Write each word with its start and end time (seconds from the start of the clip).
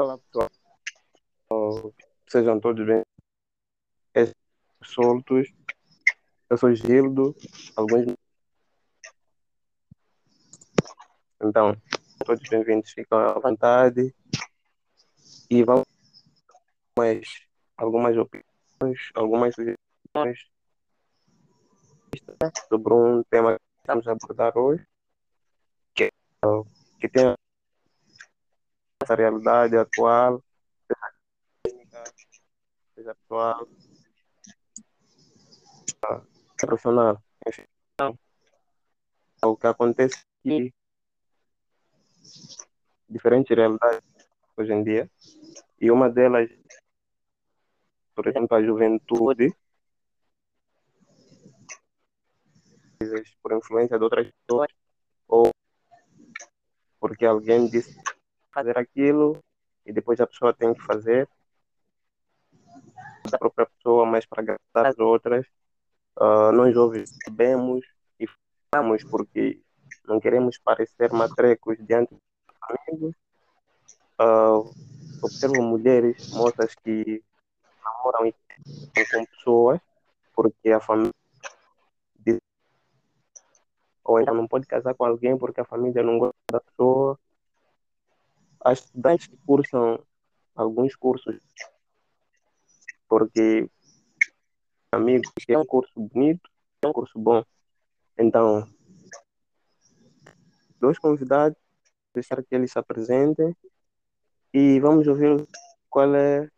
Olá, 0.00 0.16
pessoal. 0.16 0.50
Sejam 2.26 2.58
todos 2.58 2.86
bem 2.86 3.02
soltos. 4.82 5.52
Eu 6.48 6.56
sou 6.56 6.74
Gildo. 6.74 7.36
Alguns. 7.76 8.16
Então, 11.42 11.76
todos 12.24 12.48
bem-vindos. 12.48 12.90
Ficam 12.92 13.18
à 13.18 13.38
vontade. 13.38 14.14
E 15.50 15.62
vamos 15.64 15.84
mais 16.98 17.46
algumas 17.76 18.16
opiniões, 18.16 19.10
algumas 19.14 19.54
sugestões 19.54 20.50
sobre 22.70 22.94
um 22.94 23.22
tema 23.24 23.58
que 23.58 23.80
estamos 23.80 24.08
a 24.08 24.12
abordar 24.12 24.56
hoje, 24.56 24.86
que, 25.94 26.04
é, 26.04 26.10
que 26.98 27.06
tem 27.06 27.36
essa 29.02 29.14
realidade 29.14 29.76
atual, 29.76 30.42
seja 32.94 33.12
atual, 33.12 33.66
profissional. 36.58 37.22
Enfim, 37.46 37.64
o 39.42 39.56
que 39.56 39.66
acontece 39.66 40.22
aqui, 40.40 40.74
diferentes 43.08 43.56
realidades 43.56 44.02
hoje 44.56 44.72
em 44.72 44.84
dia, 44.84 45.10
e 45.80 45.90
uma 45.90 46.10
delas, 46.10 46.50
por 48.14 48.28
exemplo, 48.28 48.54
a 48.56 48.62
juventude, 48.62 49.56
por 53.42 53.52
influência 53.56 53.96
de 53.96 54.04
outras 54.04 54.30
pessoas, 54.30 54.68
ou 55.26 55.50
porque 57.00 57.24
alguém 57.24 57.66
disse 57.66 57.98
fazer 58.52 58.78
aquilo 58.78 59.38
e 59.84 59.92
depois 59.92 60.20
a 60.20 60.26
pessoa 60.26 60.52
tem 60.52 60.74
que 60.74 60.82
fazer 60.82 61.28
da 63.30 63.38
própria 63.38 63.66
pessoa, 63.66 64.04
mas 64.06 64.26
para 64.26 64.42
agradar 64.42 64.86
as 64.86 64.98
outras. 64.98 65.46
Uh, 66.16 66.52
nós 66.52 66.74
jovens 66.74 67.10
sabemos 67.24 67.84
e 68.18 68.26
falamos 68.72 69.04
porque 69.04 69.60
não 70.06 70.20
queremos 70.20 70.58
parecer 70.58 71.12
matrecos 71.12 71.78
diante 71.80 72.10
dos 72.14 72.78
amigos. 72.88 73.14
Uh, 74.20 74.70
observo 75.22 75.62
mulheres, 75.62 76.30
moças 76.32 76.74
que 76.74 77.22
namoram 77.82 78.26
e 78.26 78.34
com 79.10 79.24
pessoas 79.26 79.80
porque 80.34 80.70
a 80.70 80.80
família 80.80 81.12
ou 84.02 84.20
então 84.20 84.34
não 84.34 84.48
pode 84.48 84.66
casar 84.66 84.94
com 84.94 85.04
alguém 85.04 85.36
porque 85.36 85.60
a 85.60 85.64
família 85.64 86.02
não 86.02 86.18
gosta 86.18 86.34
da 86.50 86.60
pessoa. 86.60 87.18
As 88.62 88.80
estudantes 88.80 89.26
que 89.26 89.36
cursam 89.38 90.02
alguns 90.54 90.94
cursos 90.94 91.38
porque 93.10 93.68
amigo 94.92 95.24
é 95.48 95.58
um 95.58 95.66
curso 95.66 95.92
bonito, 95.96 96.48
é 96.82 96.86
um 96.86 96.92
curso 96.92 97.18
bom. 97.18 97.44
Então, 98.16 98.68
dois 100.78 100.96
convidados, 100.96 101.58
deixar 102.14 102.40
que 102.42 102.54
eles 102.54 102.70
se 102.70 102.78
apresentem 102.78 103.56
e 104.54 104.78
vamos 104.78 105.08
ouvir 105.08 105.44
qual 105.88 106.14
é 106.14 106.48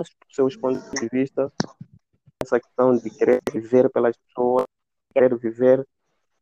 os 0.00 0.14
seus 0.30 0.56
pontos 0.56 0.82
de 0.90 1.08
vista 1.08 1.50
essa 2.42 2.60
questão 2.60 2.96
de 2.96 3.10
querer 3.10 3.40
viver 3.52 3.90
pelas 3.90 4.16
pessoas, 4.16 4.66
querer 5.12 5.36
viver 5.36 5.86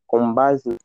com 0.06 0.34
base 0.34 0.76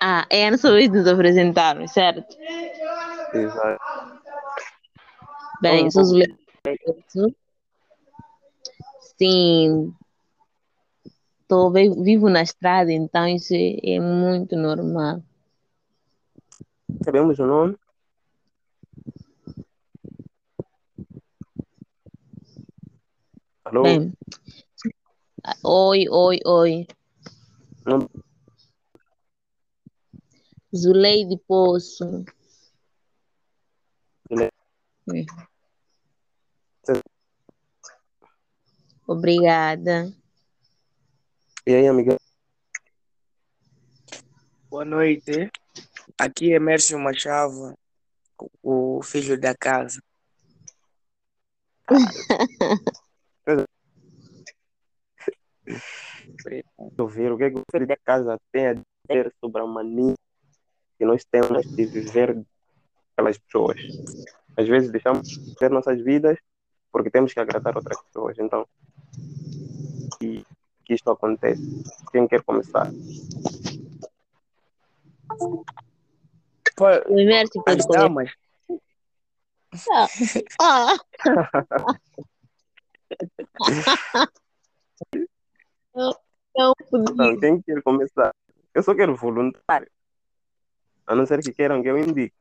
Ah, 0.00 0.26
é 0.30 0.48
antes 0.48 0.62
de 0.62 0.88
nos 0.88 1.06
apresentarmos, 1.06 1.90
certo? 1.92 2.36
Exato. 3.32 3.82
Bem, 5.60 5.90
sou. 5.90 6.04
Sim, 9.18 9.94
tô, 11.48 11.70
vivo 11.70 12.28
na 12.28 12.42
estrada, 12.42 12.92
então 12.92 13.26
isso 13.26 13.54
é 13.54 13.98
muito 13.98 14.54
normal. 14.56 15.22
Sabemos 17.02 17.38
o 17.38 17.46
nome? 17.46 17.76
Alô? 23.76 23.82
Bem, 23.82 24.10
oi, 25.62 26.08
oi, 26.08 26.40
oi. 26.46 26.86
Não, 27.84 28.08
Zuleide 30.74 31.36
Poço. 31.46 32.24
Zuleide. 34.30 35.26
Obrigada. 39.06 40.10
E 41.66 41.74
aí, 41.74 41.86
amiga? 41.86 42.16
Boa 44.70 44.86
noite. 44.86 45.50
Aqui 46.16 46.54
é 46.54 46.58
Mércio 46.58 46.98
Machado, 46.98 47.78
o 48.62 49.02
filho 49.02 49.38
da 49.38 49.54
casa. 49.54 50.00
Ouvir 56.98 57.32
o 57.32 57.38
que 57.38 57.46
o 57.46 57.62
filho 57.70 57.86
da 57.86 57.96
casa 57.96 58.38
tem 58.52 58.66
a 58.68 58.74
dizer 58.74 59.32
sobre 59.40 59.62
a 59.62 59.66
mania 59.66 60.14
que 60.98 61.04
nós 61.04 61.24
temos 61.24 61.64
de 61.76 61.86
viver 61.86 62.42
pelas 63.14 63.38
pessoas. 63.38 63.80
Às 64.56 64.68
vezes 64.68 64.90
deixamos 64.90 65.26
de 65.26 65.40
viver 65.54 65.70
nossas 65.70 66.00
vidas 66.00 66.38
porque 66.92 67.10
temos 67.10 67.32
que 67.32 67.40
agradar 67.40 67.76
outras 67.76 68.00
pessoas. 68.02 68.38
Então, 68.38 68.66
e 70.20 70.44
que 70.84 70.94
isto 70.94 71.10
acontece. 71.10 71.62
Quem 72.12 72.28
quer 72.28 72.42
começar? 72.42 72.90
Pô, 76.76 76.84
O 77.08 77.18
Imerso 77.18 77.62
pode 77.62 77.80
as 77.80 77.86
começar. 77.86 78.08
damas, 78.08 78.30
Ah. 80.60 80.88
Eu 85.96 86.12
não 86.54 86.72
Então, 86.84 87.14
podia. 87.16 87.40
quem 87.40 87.62
quer 87.62 87.82
começar? 87.82 88.34
Eu 88.74 88.82
só 88.82 88.94
quero 88.94 89.16
voluntário. 89.16 89.90
A 91.06 91.14
não 91.14 91.24
ser 91.24 91.40
que 91.40 91.52
queiram 91.52 91.82
que 91.82 91.88
eu 91.88 91.96
indique. 91.98 92.34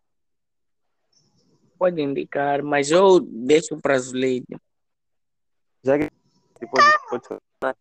pode 1.77 2.01
indicar, 2.01 2.63
mas 2.63 2.89
eu 2.89 3.19
deixo 3.19 3.79
para 3.81 3.97
Zuleide. 3.99 4.57
Já 5.83 5.97
que 5.97 6.09
tipo, 6.57 6.71
pode, 6.71 6.87
pode 7.09 7.27
começar. 7.27 7.77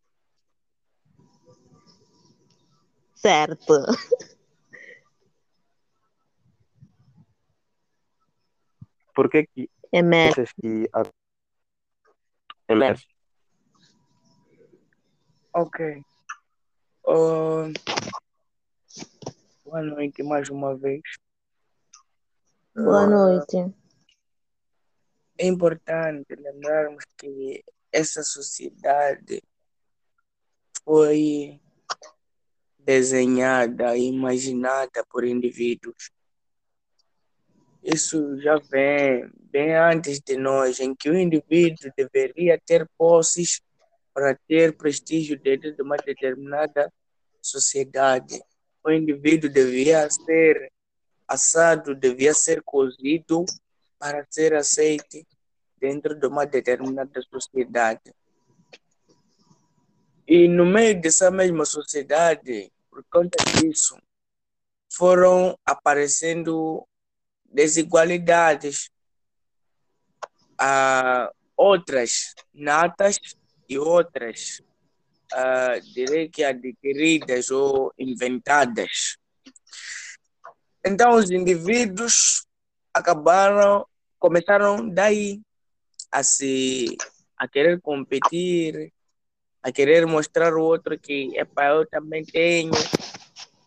Certo. 3.14 3.74
Por 9.14 9.30
que 9.30 9.46
que 9.46 9.70
É 9.92 10.00
achas 10.28 10.52
que 10.52 10.90
emerge? 12.68 13.06
Ok. 15.56 16.04
Ah, 17.06 17.70
boa 19.64 19.82
noite 19.82 20.20
mais 20.24 20.50
uma 20.50 20.76
vez. 20.76 21.00
Boa 22.74 23.06
noite. 23.06 23.72
É 25.38 25.46
importante 25.46 26.34
lembrarmos 26.34 27.04
que 27.16 27.64
essa 27.92 28.24
sociedade 28.24 29.44
foi 30.84 31.60
desenhada 32.76 33.96
e 33.96 34.06
imaginada 34.06 35.06
por 35.08 35.24
indivíduos. 35.24 36.10
Isso 37.80 38.40
já 38.40 38.58
vem 38.58 39.30
bem 39.52 39.76
antes 39.76 40.18
de 40.18 40.36
nós, 40.36 40.80
em 40.80 40.96
que 40.96 41.08
o 41.08 41.16
indivíduo 41.16 41.92
deveria 41.96 42.60
ter 42.66 42.90
posses 42.98 43.60
para 44.14 44.38
ter 44.46 44.76
prestígio 44.76 45.38
dentro 45.38 45.74
de 45.74 45.82
uma 45.82 45.96
determinada 45.96 46.90
sociedade. 47.42 48.40
O 48.84 48.90
indivíduo 48.90 49.50
devia 49.50 50.08
ser 50.08 50.72
assado, 51.26 51.94
devia 51.94 52.32
ser 52.32 52.62
cozido 52.62 53.44
para 53.98 54.24
ser 54.30 54.54
aceite 54.54 55.26
dentro 55.78 56.14
de 56.14 56.26
uma 56.28 56.46
determinada 56.46 57.20
sociedade. 57.22 58.14
E 60.26 60.48
no 60.48 60.64
meio 60.64 60.98
dessa 61.00 61.30
mesma 61.30 61.64
sociedade, 61.64 62.72
por 62.90 63.04
conta 63.10 63.36
disso, 63.60 63.96
foram 64.90 65.58
aparecendo 65.66 66.86
desigualdades. 67.44 68.90
há 70.56 71.32
outras 71.56 72.34
natas 72.52 73.18
e 73.68 73.78
outras, 73.78 74.62
ah, 75.32 75.78
direi 75.94 76.28
que 76.28 76.44
adquiridas 76.44 77.50
ou 77.50 77.92
inventadas. 77.98 79.16
Então, 80.84 81.16
os 81.16 81.30
indivíduos 81.30 82.46
acabaram, 82.92 83.86
começaram 84.18 84.88
daí 84.88 85.40
a 86.12 86.22
se 86.22 86.96
a 87.36 87.48
querer 87.48 87.80
competir, 87.80 88.92
a 89.62 89.72
querer 89.72 90.06
mostrar 90.06 90.54
o 90.54 90.62
outro 90.62 90.98
que 90.98 91.36
epa, 91.36 91.64
eu 91.66 91.86
também 91.86 92.24
tenho, 92.24 92.72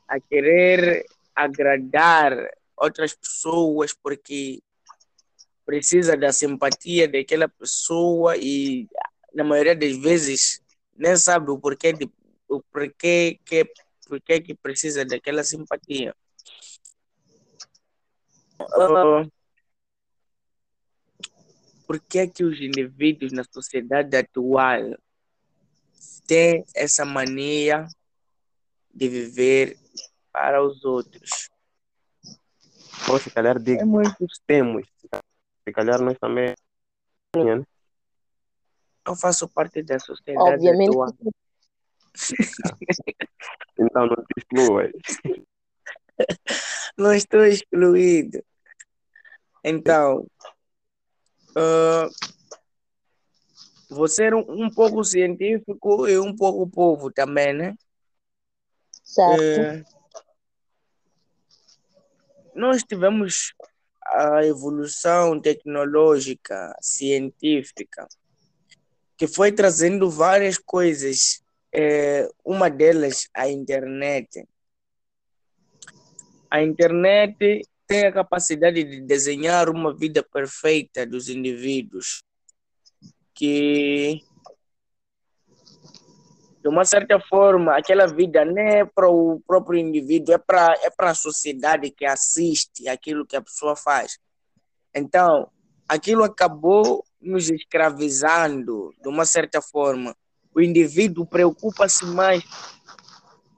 a 0.07 0.19
querer 0.19 1.05
agradar 1.35 2.33
outras 2.77 3.15
pessoas 3.15 3.93
porque 3.93 4.61
precisa 5.65 6.15
da 6.15 6.31
simpatia 6.31 7.07
daquela 7.07 7.49
pessoa 7.49 8.37
e 8.37 8.87
na 9.37 9.43
maioria 9.43 9.75
das 9.75 9.95
vezes 9.95 10.59
nem 10.97 11.15
sabe 11.15 11.51
o 11.51 11.59
porquê 11.59 11.93
de, 11.93 12.09
o 12.49 12.59
porquê 12.71 13.39
que 13.45 13.71
porquê 14.07 14.41
que 14.41 14.55
precisa 14.55 15.05
daquela 15.05 15.43
simpatia. 15.43 16.15
Uh, 18.59 19.29
por 21.85 21.99
que 21.99 22.27
que 22.27 22.43
os 22.43 22.59
indivíduos 22.59 23.31
na 23.31 23.43
sociedade 23.43 24.17
atual 24.17 24.97
têm 26.25 26.65
essa 26.73 27.05
mania 27.05 27.87
de 28.91 29.07
viver 29.07 29.77
para 30.31 30.63
os 30.63 30.83
outros? 30.83 31.49
Ou 33.07 33.19
se 33.19 33.29
calhar 33.29 33.57
É 33.57 33.59
digo, 33.59 33.85
muito. 33.85 34.25
temos. 34.47 34.87
Se 35.63 35.71
calhar 35.71 36.01
nós 36.01 36.17
também. 36.17 36.55
né? 37.35 37.63
Eu 39.07 39.15
faço 39.15 39.47
parte 39.47 39.81
da 39.81 39.97
sociedade 39.99 40.67
Obviamente. 40.67 40.89
atual. 40.89 41.13
Então 43.79 44.07
não 44.07 44.15
te 44.15 44.33
excluas. 44.37 44.91
Não 46.97 47.13
estou 47.13 47.45
excluído. 47.45 48.43
Então, 49.63 50.25
ah, 51.55 52.09
você 53.89 54.25
é 54.25 54.35
um, 54.35 54.65
um 54.65 54.69
pouco 54.69 55.03
científico 55.03 56.07
e 56.07 56.17
um 56.17 56.35
pouco 56.35 56.67
povo 56.67 57.11
também, 57.11 57.53
né? 57.53 57.75
Certo. 59.03 59.41
Eh, 59.41 59.83
nós 62.55 62.83
tivemos 62.83 63.53
a 64.03 64.45
evolução 64.45 65.39
tecnológica, 65.39 66.75
científica, 66.81 68.07
que 69.17 69.27
foi 69.27 69.51
trazendo 69.51 70.09
várias 70.09 70.57
coisas. 70.57 71.41
Eh, 71.73 72.29
uma 72.45 72.69
delas, 72.69 73.27
a 73.33 73.49
internet. 73.49 74.47
A 76.49 76.61
internet 76.61 77.61
tem 77.85 78.05
a 78.05 78.11
capacidade 78.11 78.83
de 78.83 79.01
desenhar 79.01 79.69
uma 79.69 79.93
vida 79.95 80.23
perfeita 80.23 81.05
dos 81.05 81.29
indivíduos, 81.29 82.23
que 83.33 84.21
de 86.67 86.69
uma 86.69 86.83
certa 86.83 87.17
forma, 87.17 87.77
aquela 87.77 88.05
vida 88.07 88.43
não 88.43 88.61
é 88.61 88.83
para 88.83 89.09
o 89.09 89.39
próprio 89.47 89.79
indivíduo, 89.79 90.35
é 90.35 90.37
para 90.37 90.73
é 90.83 90.89
para 90.89 91.11
a 91.11 91.15
sociedade 91.15 91.91
que 91.91 92.05
assiste 92.05 92.89
aquilo 92.89 93.25
que 93.25 93.37
a 93.37 93.41
pessoa 93.41 93.73
faz. 93.73 94.19
Então, 94.93 95.49
aquilo 95.87 96.25
acabou 96.25 97.05
nos 97.21 97.49
escravizando 97.49 98.93
de 99.01 99.07
uma 99.07 99.25
certa 99.25 99.61
forma. 99.61 100.15
O 100.53 100.61
indivíduo 100.61 101.25
preocupa-se 101.25 102.05
mais, 102.05 102.43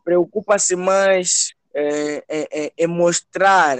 preocupa-se 0.03 0.75
mais 0.75 1.53
é, 1.73 2.23
é, 2.27 2.65
é, 2.65 2.73
em 2.77 2.87
mostrar 2.87 3.77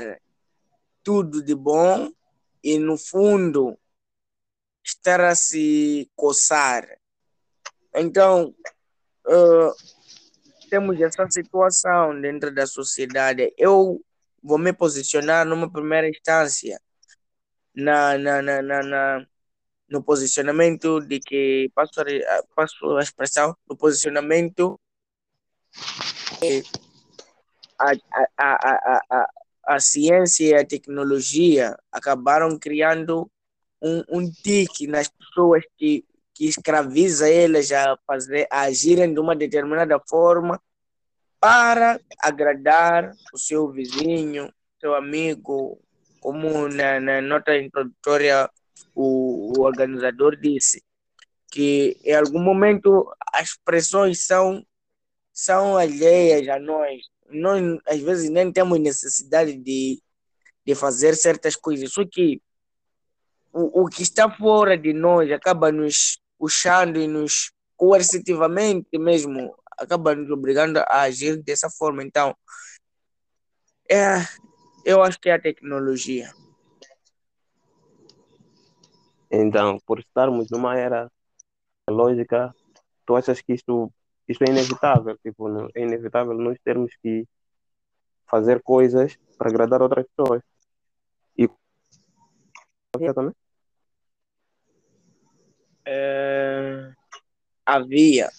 tudo 1.04 1.42
de 1.44 1.56
bom 1.56 2.12
e, 2.64 2.78
no 2.78 2.98
fundo, 2.98 3.78
estar 4.84 5.22
a 5.22 5.36
se 5.36 6.10
coçar. 6.16 6.88
Então, 7.96 8.54
ah, 9.28 9.74
temos 10.70 11.00
essa 11.02 11.28
situação 11.30 12.20
dentro 12.22 12.54
da 12.54 12.66
sociedade. 12.68 13.54
Eu 13.58 14.02
vou 14.42 14.58
me 14.58 14.72
posicionar 14.72 15.46
numa 15.46 15.72
primeira 15.72 16.08
instância 16.08 16.80
na, 17.76 18.18
na, 18.18 18.42
na, 18.42 18.62
na, 18.62 18.84
na- 18.84 19.28
no 19.90 20.04
posicionamento 20.04 21.00
de 21.00 21.20
que 21.20 21.72
passo 21.74 22.02
a, 22.02 22.06
passo 22.56 22.98
a 22.98 23.02
expressão 23.02 23.56
no 23.70 23.76
posicionamento 23.76 24.80
eh, 26.44 26.62
a, 27.80 27.92
a, 27.92 28.28
a, 28.38 28.74
a, 28.74 29.02
a, 29.10 29.30
a 29.76 29.80
ciência 29.80 30.46
e 30.50 30.54
a 30.54 30.66
tecnologia 30.66 31.78
acabaram 31.92 32.58
criando 32.58 33.30
um, 33.82 34.04
um 34.10 34.32
tique 34.32 34.88
nas 34.88 35.08
pessoas 35.08 35.64
que, 35.78 36.06
que 36.34 36.46
escraviza 36.46 37.30
elas 37.30 37.72
a 37.72 37.98
fazer 38.06 38.48
a 38.52 38.62
agirem 38.62 39.14
de 39.14 39.20
uma 39.20 39.36
determinada 39.36 40.00
forma 40.08 40.62
para 41.40 42.00
agradar 42.20 43.14
o 43.34 43.38
seu 43.38 43.72
vizinho, 43.72 44.52
seu 44.80 44.94
amigo, 44.94 45.80
como 46.20 46.68
na, 46.68 47.00
na 47.00 47.22
nota 47.22 47.58
introdutória 47.58 48.50
o, 48.96 49.54
o 49.58 49.62
organizador 49.62 50.36
disse, 50.36 50.84
que 51.52 51.98
em 52.04 52.16
algum 52.16 52.40
momento 52.40 53.12
as 53.34 53.58
pressões 53.64 54.26
são, 54.26 54.66
são 55.34 55.78
alheias 55.78 56.48
a 56.48 56.60
nós. 56.60 57.02
Nós, 57.30 57.62
às 57.88 58.00
vezes, 58.00 58.30
nem 58.30 58.52
temos 58.52 58.80
necessidade 58.80 59.56
de, 59.56 60.02
de 60.66 60.76
fazer 60.76 61.16
certas 61.16 61.56
coisas, 61.56 61.92
só 61.92 62.04
que 62.06 62.42
o, 63.52 63.84
o 63.84 63.88
que 63.88 64.04
está 64.04 64.30
fora 64.30 64.78
de 64.78 64.94
nós 64.94 65.32
acaba 65.32 65.72
nos 65.72 66.20
puxando 66.38 66.98
e 66.98 67.08
nos 67.08 67.52
coercitivamente 67.76 68.98
mesmo, 68.98 69.56
acaba 69.78 70.14
nos 70.14 70.30
obrigando 70.30 70.80
a 70.80 71.02
agir 71.02 71.42
dessa 71.42 71.70
forma. 71.70 72.04
Então, 72.04 72.36
é, 73.90 74.18
eu 74.86 75.02
acho 75.02 75.20
que 75.20 75.30
é 75.30 75.34
a 75.34 75.42
tecnologia. 75.42 76.32
Então, 79.32 79.78
por 79.86 80.00
estarmos 80.00 80.50
numa 80.50 80.78
era 80.78 81.12
lógica, 81.90 82.54
tu 83.06 83.16
achas 83.16 83.42
que 83.42 83.54
isto, 83.54 83.92
isto 84.28 84.44
é 84.44 84.50
inevitável? 84.50 85.18
Tipo, 85.20 85.50
não- 85.50 85.70
é 85.76 85.82
inevitável 85.82 86.34
nós 86.34 86.58
termos 86.64 86.96
que 87.02 87.28
fazer 88.30 88.62
coisas 88.62 89.18
para 89.38 89.50
agradar 89.50 89.82
outras 89.82 90.06
pessoas. 90.08 90.42
E 91.38 91.48
também? 93.14 93.34
É, 95.86 96.92
havia. 97.66 98.30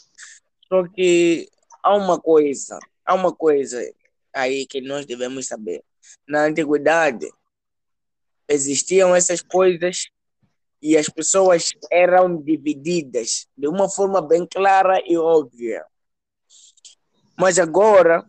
Só 0.69 0.87
que 0.89 1.49
há 1.83 1.95
uma 1.97 2.21
coisa, 2.21 2.79
há 3.05 3.15
uma 3.15 3.35
coisa 3.35 3.81
aí 4.33 4.67
que 4.67 4.81
nós 4.81 5.07
devemos 5.07 5.47
saber. 5.47 5.83
Na 6.29 6.45
antiguidade 6.45 7.29
existiam 8.49 9.15
essas 9.15 9.41
coisas 9.43 10.09
e 10.83 10.97
as 10.97 11.09
pessoas 11.09 11.71
eram 11.91 12.41
divididas 12.41 13.47
de 13.57 13.69
uma 13.69 13.89
forma 13.89 14.23
bem 14.23 14.47
clara 14.47 15.01
e 15.05 15.17
óbvia. 15.17 15.85
Mas 17.39 17.59
agora, 17.59 18.27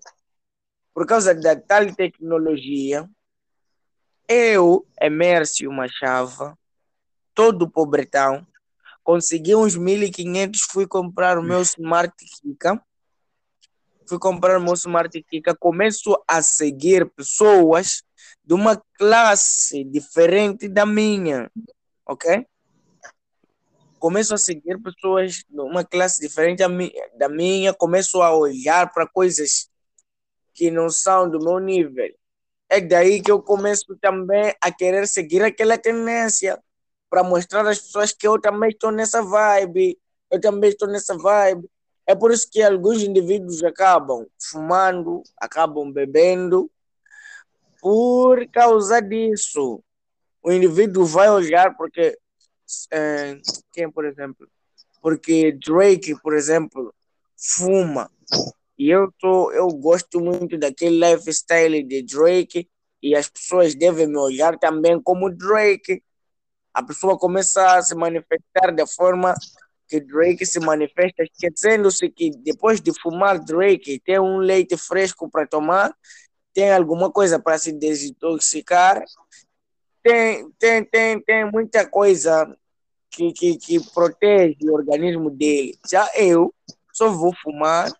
por 0.93 1.05
causa 1.05 1.33
da 1.33 1.55
tal 1.55 1.93
tecnologia, 1.95 3.09
eu, 4.27 4.85
Emércio 4.99 5.71
Machava, 5.71 6.57
todo 7.33 7.69
pobretão, 7.69 8.45
consegui 9.03 9.55
uns 9.55 9.77
1.500, 9.77 10.59
fui 10.69 10.87
comprar 10.87 11.37
o 11.37 11.43
meu 11.43 11.61
Smart 11.61 12.13
Kika. 12.17 12.81
Fui 14.07 14.19
comprar 14.19 14.57
o 14.57 14.63
meu 14.63 14.73
Smart 14.73 15.23
Kika, 15.23 15.55
começo 15.55 16.21
a 16.27 16.41
seguir 16.41 17.09
pessoas 17.11 18.03
de 18.43 18.53
uma 18.53 18.81
classe 18.97 19.83
diferente 19.83 20.67
da 20.67 20.85
minha, 20.85 21.49
ok? 22.05 22.45
Começo 23.99 24.33
a 24.33 24.37
seguir 24.37 24.81
pessoas 24.81 25.43
de 25.47 25.59
uma 25.61 25.83
classe 25.83 26.19
diferente 26.19 26.59
da 26.59 26.69
mi- 26.69 26.93
da 27.17 27.29
minha, 27.29 27.73
começo 27.73 28.21
a 28.21 28.35
olhar 28.35 28.91
para 28.91 29.07
coisas 29.07 29.69
que 30.53 30.71
não 30.71 30.89
são 30.89 31.29
do 31.29 31.39
meu 31.39 31.59
nível. 31.59 32.09
É 32.67 32.81
daí 32.81 33.21
que 33.21 33.31
eu 33.31 33.41
começo 33.41 33.95
também 33.97 34.55
a 34.61 34.71
querer 34.71 35.07
seguir 35.07 35.43
aquela 35.43 35.77
tendência 35.77 36.61
para 37.09 37.23
mostrar 37.23 37.67
às 37.67 37.79
pessoas 37.79 38.13
que 38.13 38.27
eu 38.27 38.39
também 38.39 38.69
estou 38.69 38.91
nessa 38.91 39.21
vibe, 39.21 39.99
eu 40.31 40.39
também 40.39 40.69
estou 40.69 40.87
nessa 40.87 41.15
vibe. 41.17 41.69
É 42.07 42.15
por 42.15 42.31
isso 42.31 42.49
que 42.49 42.63
alguns 42.63 43.03
indivíduos 43.03 43.63
acabam 43.63 44.25
fumando, 44.39 45.21
acabam 45.37 45.91
bebendo, 45.91 46.71
por 47.81 48.47
causa 48.47 49.01
disso. 49.01 49.83
O 50.43 50.51
indivíduo 50.51 51.05
vai 51.05 51.29
olhar, 51.29 51.75
porque 51.75 52.17
eh, 52.91 53.39
quem, 53.73 53.91
por 53.91 54.05
exemplo? 54.05 54.47
Porque 55.01 55.51
Drake, 55.51 56.19
por 56.21 56.35
exemplo, 56.35 56.93
fuma. 57.35 58.09
E 58.77 58.89
eu, 58.89 59.11
tô, 59.19 59.51
eu 59.51 59.67
gosto 59.67 60.19
muito 60.19 60.57
daquele 60.57 60.99
lifestyle 60.99 61.83
de 61.83 62.01
Drake 62.03 62.67
e 63.01 63.15
as 63.15 63.29
pessoas 63.29 63.75
devem 63.75 64.07
me 64.07 64.17
olhar 64.17 64.57
também 64.57 65.01
como 65.01 65.29
Drake. 65.29 66.03
A 66.73 66.81
pessoa 66.83 67.17
começa 67.17 67.75
a 67.75 67.81
se 67.81 67.93
manifestar 67.95 68.73
da 68.73 68.87
forma 68.87 69.35
que 69.87 69.99
Drake 69.99 70.45
se 70.45 70.59
manifesta, 70.59 71.23
esquecendo-se 71.23 72.09
que 72.09 72.31
depois 72.31 72.79
de 72.79 72.93
fumar 73.01 73.37
Drake, 73.37 73.99
tem 73.99 74.19
um 74.19 74.37
leite 74.37 74.77
fresco 74.77 75.29
para 75.29 75.45
tomar, 75.45 75.93
tem 76.53 76.71
alguma 76.71 77.11
coisa 77.11 77.37
para 77.37 77.57
se 77.57 77.73
desintoxicar, 77.73 79.03
tem, 80.03 80.49
tem, 80.59 80.83
tem, 80.83 81.21
tem 81.21 81.51
muita 81.51 81.87
coisa 81.87 82.57
que, 83.09 83.31
que, 83.33 83.57
que 83.57 83.79
protege 83.91 84.69
o 84.69 84.73
organismo 84.73 85.29
dele. 85.29 85.77
Já 85.89 86.09
eu 86.15 86.53
só 86.93 87.09
vou 87.09 87.33
fumar 87.41 87.91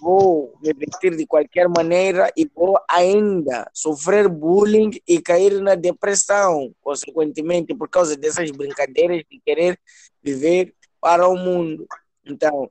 vou 0.00 0.54
me 0.62 0.72
vestir 0.72 1.14
de 1.14 1.26
qualquer 1.26 1.68
maneira 1.68 2.32
e 2.36 2.50
vou 2.54 2.78
ainda 2.88 3.70
sofrer 3.72 4.28
bullying 4.28 4.90
e 5.06 5.20
cair 5.20 5.60
na 5.60 5.74
depressão, 5.74 6.74
consequentemente, 6.80 7.74
por 7.74 7.88
causa 7.88 8.16
dessas 8.16 8.50
brincadeiras 8.50 9.22
de 9.30 9.38
querer 9.44 9.78
viver 10.22 10.74
para 11.00 11.28
o 11.28 11.36
mundo. 11.36 11.86
Então, 12.24 12.70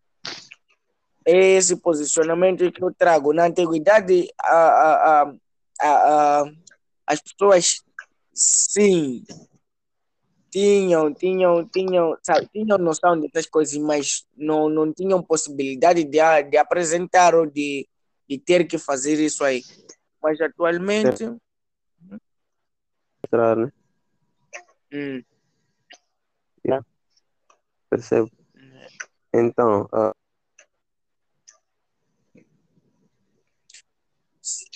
é 1.25 1.37
esse 1.37 1.75
posicionamento 1.75 2.71
que 2.71 2.83
eu 2.83 2.93
trago. 2.97 3.31
Na 3.31 3.45
antiguidade, 3.45 4.27
a, 4.41 4.57
a, 4.57 5.21
a, 5.23 5.31
a, 5.81 6.51
as 7.09 7.19
pessoas, 7.19 7.83
sim, 8.31 9.23
tinham, 10.51 11.11
tinham, 11.11 11.67
tinham, 11.67 12.15
sabe, 12.21 12.47
tinham 12.53 12.77
noção 12.77 13.19
dessas 13.19 13.47
coisas, 13.47 13.75
mas 13.77 14.27
não, 14.37 14.69
não 14.69 14.93
tinham 14.93 15.23
possibilidade 15.23 16.03
de, 16.03 16.43
de 16.43 16.57
apresentar 16.57 17.33
ou 17.33 17.47
de, 17.47 17.89
de 18.27 18.37
ter 18.37 18.67
que 18.67 18.77
fazer 18.77 19.19
isso 19.19 19.43
aí. 19.43 19.63
Mas 20.21 20.39
atualmente. 20.39 21.25
Mostrar, 23.23 23.55
né? 23.55 23.71
Hum. 24.93 25.23
Yeah. 26.63 26.85
Percebo. 27.89 28.29
Então, 29.33 29.85
uh, 29.85 30.13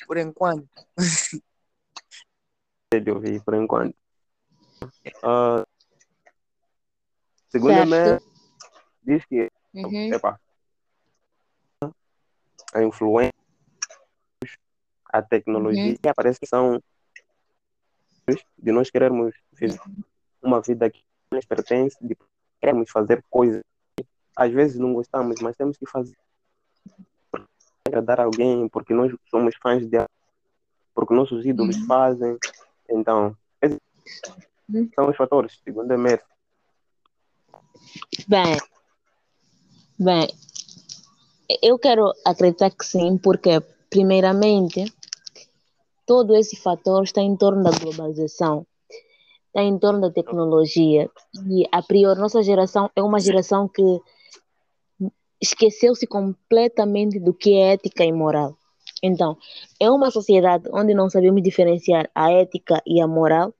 por 0.07 0.17
enquanto. 0.17 0.67
de 3.01 3.11
ouvir 3.11 3.41
por 3.43 3.53
enquanto. 3.55 3.95
Uh, 5.23 5.63
segundo 7.49 7.79
a 7.79 7.85
minha, 7.85 8.21
diz 9.03 9.25
que 9.25 9.49
Uhum. 9.73 10.13
epa, 10.13 10.39
a 12.73 12.83
influência, 12.83 13.33
a 15.11 15.21
tecnologia 15.21 15.97
que 15.97 16.07
aparece 16.07 16.39
são 16.45 16.79
de 18.57 18.71
nós 18.71 18.89
querermos 18.89 19.35
viver 19.51 19.79
uma 20.41 20.61
vida 20.61 20.89
que 20.89 21.03
nos 21.31 21.45
pertence, 21.45 21.97
de 22.01 22.15
queremos 22.61 22.89
fazer 22.89 23.23
coisas. 23.29 23.63
Às 24.35 24.51
vezes 24.51 24.79
não 24.79 24.93
gostamos, 24.93 25.39
mas 25.41 25.55
temos 25.55 25.77
que 25.77 25.85
fazer 25.85 26.15
para 27.31 27.45
agradar 27.87 28.21
alguém, 28.21 28.69
porque 28.69 28.93
nós 28.93 29.13
somos 29.29 29.55
fãs 29.61 29.85
de 29.87 29.97
porque 30.93 31.13
nossos 31.13 31.45
ídolos 31.45 31.77
fazem. 31.85 32.37
Então, 32.93 33.35
esses 33.61 33.79
Uhum. 34.69 34.89
são 34.95 35.09
os 35.09 35.17
fatores, 35.17 35.59
segundo 35.63 35.91
a 35.91 35.97
Mer. 35.97 36.23
Bem, 38.27 38.57
bem, 39.99 40.27
eu 41.61 41.77
quero 41.77 42.11
acreditar 42.25 42.71
que 42.71 42.85
sim, 42.85 43.17
porque, 43.17 43.59
primeiramente, 43.89 44.91
todo 46.05 46.35
esse 46.35 46.55
fator 46.55 47.03
está 47.03 47.21
em 47.21 47.35
torno 47.35 47.63
da 47.63 47.71
globalização, 47.71 48.65
está 49.47 49.61
em 49.61 49.77
torno 49.77 50.01
da 50.01 50.11
tecnologia. 50.11 51.09
E, 51.47 51.67
a 51.71 51.81
priori, 51.81 52.19
nossa 52.19 52.41
geração 52.41 52.89
é 52.95 53.03
uma 53.03 53.19
geração 53.19 53.67
que 53.67 54.01
esqueceu-se 55.41 56.07
completamente 56.07 57.19
do 57.19 57.33
que 57.33 57.53
é 57.53 57.73
ética 57.73 58.05
e 58.05 58.11
moral. 58.11 58.57
Então, 59.03 59.37
é 59.81 59.91
uma 59.91 60.09
sociedade 60.09 60.69
onde 60.71 60.93
não 60.93 61.09
sabemos 61.09 61.43
diferenciar 61.43 62.09
a 62.15 62.31
ética 62.31 62.81
e 62.87 63.01
a 63.01 63.07
moral. 63.07 63.53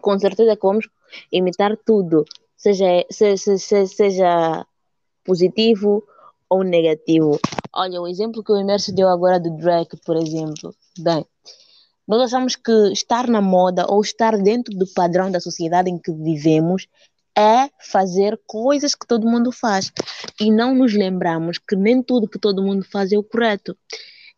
Com 0.00 0.16
certeza 0.16 0.54
que 0.54 0.62
vamos 0.62 0.88
imitar 1.32 1.76
tudo, 1.84 2.24
seja, 2.56 3.04
seja, 3.10 3.86
seja, 3.86 4.66
positivo 5.24 6.04
ou 6.48 6.62
negativo. 6.62 7.40
Olha, 7.74 8.00
o 8.00 8.06
exemplo 8.06 8.44
que 8.44 8.52
o 8.52 8.56
Emerson 8.56 8.94
deu 8.94 9.08
agora 9.08 9.40
do 9.40 9.50
Drake, 9.56 9.96
por 10.04 10.16
exemplo. 10.16 10.72
Bem, 10.96 11.26
nós 12.06 12.20
achamos 12.22 12.54
que 12.54 12.92
estar 12.92 13.26
na 13.26 13.40
moda 13.40 13.86
ou 13.88 14.00
estar 14.00 14.36
dentro 14.36 14.76
do 14.76 14.86
padrão 14.86 15.32
da 15.32 15.40
sociedade 15.40 15.90
em 15.90 15.98
que 15.98 16.12
vivemos 16.12 16.86
é 17.36 17.68
fazer 17.80 18.40
coisas 18.46 18.94
que 18.94 19.06
todo 19.06 19.26
mundo 19.26 19.50
faz. 19.50 19.90
E 20.40 20.52
não 20.52 20.74
nos 20.74 20.94
lembramos 20.94 21.58
que 21.58 21.74
nem 21.74 22.00
tudo 22.00 22.28
que 22.28 22.38
todo 22.38 22.62
mundo 22.62 22.84
faz 22.84 23.10
é 23.10 23.18
o 23.18 23.24
correto. 23.24 23.76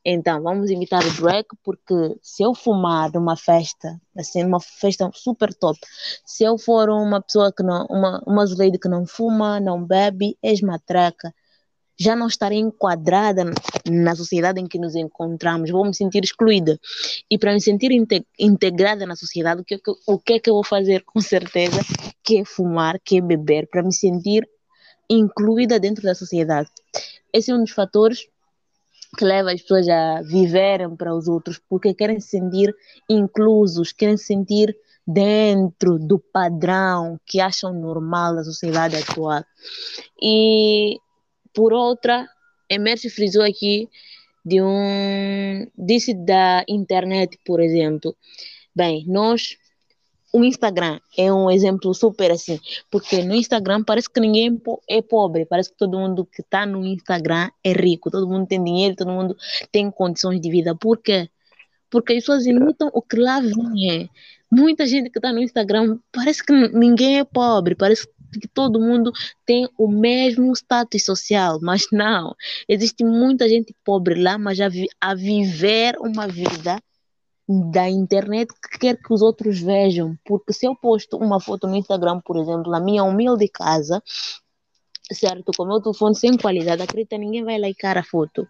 Então, 0.08 0.40
vamos 0.40 0.70
imitar 0.70 1.04
o 1.04 1.12
Drake, 1.20 1.56
porque 1.64 2.16
se 2.22 2.44
eu 2.44 2.54
fumar 2.54 3.10
numa 3.12 3.36
festa, 3.36 4.00
assim, 4.16 4.44
numa 4.44 4.60
festa 4.60 5.10
super 5.12 5.52
top, 5.52 5.76
se 6.24 6.44
eu 6.44 6.56
for 6.56 6.88
uma 6.88 7.20
pessoa 7.20 7.52
que 7.52 7.64
não, 7.64 7.84
uma, 7.86 8.22
uma 8.24 8.44
lady 8.56 8.78
que 8.78 8.88
não 8.88 9.04
fuma, 9.04 9.58
não 9.58 9.84
bebe, 9.84 10.38
és 10.40 10.60
matraca, 10.60 11.34
já 11.98 12.14
não 12.14 12.28
estarei 12.28 12.60
enquadrada 12.60 13.52
na 13.90 14.14
sociedade 14.14 14.60
em 14.60 14.68
que 14.68 14.78
nos 14.78 14.94
encontramos, 14.94 15.72
vou 15.72 15.84
me 15.84 15.92
sentir 15.92 16.22
excluída. 16.22 16.78
E 17.28 17.36
para 17.36 17.52
me 17.52 17.60
sentir 17.60 17.90
inte 17.90 18.24
integrada 18.38 19.06
na 19.06 19.16
sociedade, 19.16 19.62
o 19.62 19.64
que, 19.64 19.80
o 20.06 20.18
que 20.20 20.34
é 20.34 20.38
que 20.38 20.48
eu 20.48 20.54
vou 20.54 20.64
fazer? 20.64 21.02
Com 21.02 21.20
certeza, 21.20 21.80
que 22.22 22.38
é 22.38 22.44
fumar, 22.44 23.00
que 23.04 23.18
é 23.18 23.20
beber, 23.20 23.66
para 23.66 23.82
me 23.82 23.92
sentir 23.92 24.48
incluída 25.10 25.80
dentro 25.80 26.04
da 26.04 26.14
sociedade. 26.14 26.70
Esse 27.32 27.50
é 27.50 27.54
um 27.56 27.64
dos 27.64 27.72
fatores 27.72 28.28
que 29.16 29.24
leva 29.24 29.52
as 29.52 29.62
pessoas 29.62 29.88
a 29.88 30.22
viverem 30.22 30.94
para 30.94 31.14
os 31.14 31.26
outros, 31.26 31.60
porque 31.68 31.94
querem 31.94 32.20
se 32.20 32.28
sentir 32.28 32.74
inclusos, 33.08 33.92
querem 33.92 34.16
se 34.16 34.26
sentir 34.26 34.76
dentro 35.06 35.98
do 35.98 36.18
padrão 36.18 37.18
que 37.24 37.40
acham 37.40 37.72
normal 37.72 38.34
da 38.34 38.44
sociedade 38.44 38.96
atual. 38.96 39.44
E, 40.20 40.98
por 41.54 41.72
outra, 41.72 42.26
Emerson 42.68 43.08
frisou 43.08 43.42
aqui 43.42 43.88
de 44.44 44.60
um, 44.62 45.66
disse 45.76 46.14
da 46.14 46.64
internet, 46.68 47.38
por 47.44 47.60
exemplo. 47.60 48.14
Bem, 48.74 49.04
nós 49.06 49.56
o 50.36 50.44
Instagram 50.44 51.00
é 51.16 51.32
um 51.32 51.50
exemplo 51.50 51.94
super 51.94 52.30
assim, 52.30 52.60
porque 52.90 53.22
no 53.22 53.34
Instagram 53.34 53.82
parece 53.82 54.10
que 54.10 54.20
ninguém 54.20 54.60
é 54.86 55.00
pobre, 55.00 55.46
parece 55.46 55.70
que 55.70 55.78
todo 55.78 55.98
mundo 55.98 56.26
que 56.26 56.42
está 56.42 56.66
no 56.66 56.84
Instagram 56.84 57.48
é 57.64 57.72
rico, 57.72 58.10
todo 58.10 58.28
mundo 58.28 58.46
tem 58.46 58.62
dinheiro, 58.62 58.94
todo 58.94 59.10
mundo 59.10 59.34
tem 59.72 59.90
condições 59.90 60.38
de 60.38 60.50
vida. 60.50 60.74
Por 60.74 60.98
quê? 60.98 61.30
Porque 61.88 62.12
as 62.12 62.18
pessoas 62.18 62.44
imitam 62.44 62.90
o 62.92 63.00
que 63.00 63.16
lá 63.16 63.40
vem. 63.40 64.10
Muita 64.52 64.86
gente 64.86 65.08
que 65.08 65.18
está 65.18 65.32
no 65.32 65.40
Instagram 65.40 65.98
parece 66.12 66.44
que 66.44 66.52
ninguém 66.52 67.18
é 67.20 67.24
pobre, 67.24 67.74
parece 67.74 68.06
que 68.38 68.46
todo 68.46 68.78
mundo 68.78 69.12
tem 69.46 69.66
o 69.78 69.88
mesmo 69.88 70.52
status 70.52 71.02
social, 71.02 71.58
mas 71.62 71.86
não. 71.90 72.34
Existe 72.68 73.02
muita 73.04 73.48
gente 73.48 73.74
pobre 73.82 74.20
lá, 74.22 74.36
mas 74.36 74.60
a, 74.60 74.68
vi 74.68 74.86
a 75.00 75.14
viver 75.14 75.96
uma 75.98 76.28
vida 76.28 76.78
da 77.48 77.88
internet 77.88 78.52
que 78.52 78.78
quer 78.78 78.96
que 78.96 79.12
os 79.12 79.22
outros 79.22 79.60
vejam. 79.60 80.16
Porque 80.24 80.52
se 80.52 80.66
eu 80.66 80.74
posto 80.74 81.16
uma 81.16 81.40
foto 81.40 81.66
no 81.66 81.76
Instagram, 81.76 82.20
por 82.20 82.36
exemplo, 82.36 82.70
na 82.70 82.80
minha 82.80 83.04
humilde 83.04 83.48
casa, 83.48 84.02
certo, 85.12 85.52
com 85.56 85.62
o 85.62 85.66
meu 85.66 85.80
telefone 85.80 86.14
sem 86.14 86.36
qualidade, 86.36 86.82
acredita, 86.82 87.16
ninguém 87.16 87.44
vai 87.44 87.58
licar 87.58 87.96
a 87.96 88.02
foto. 88.02 88.46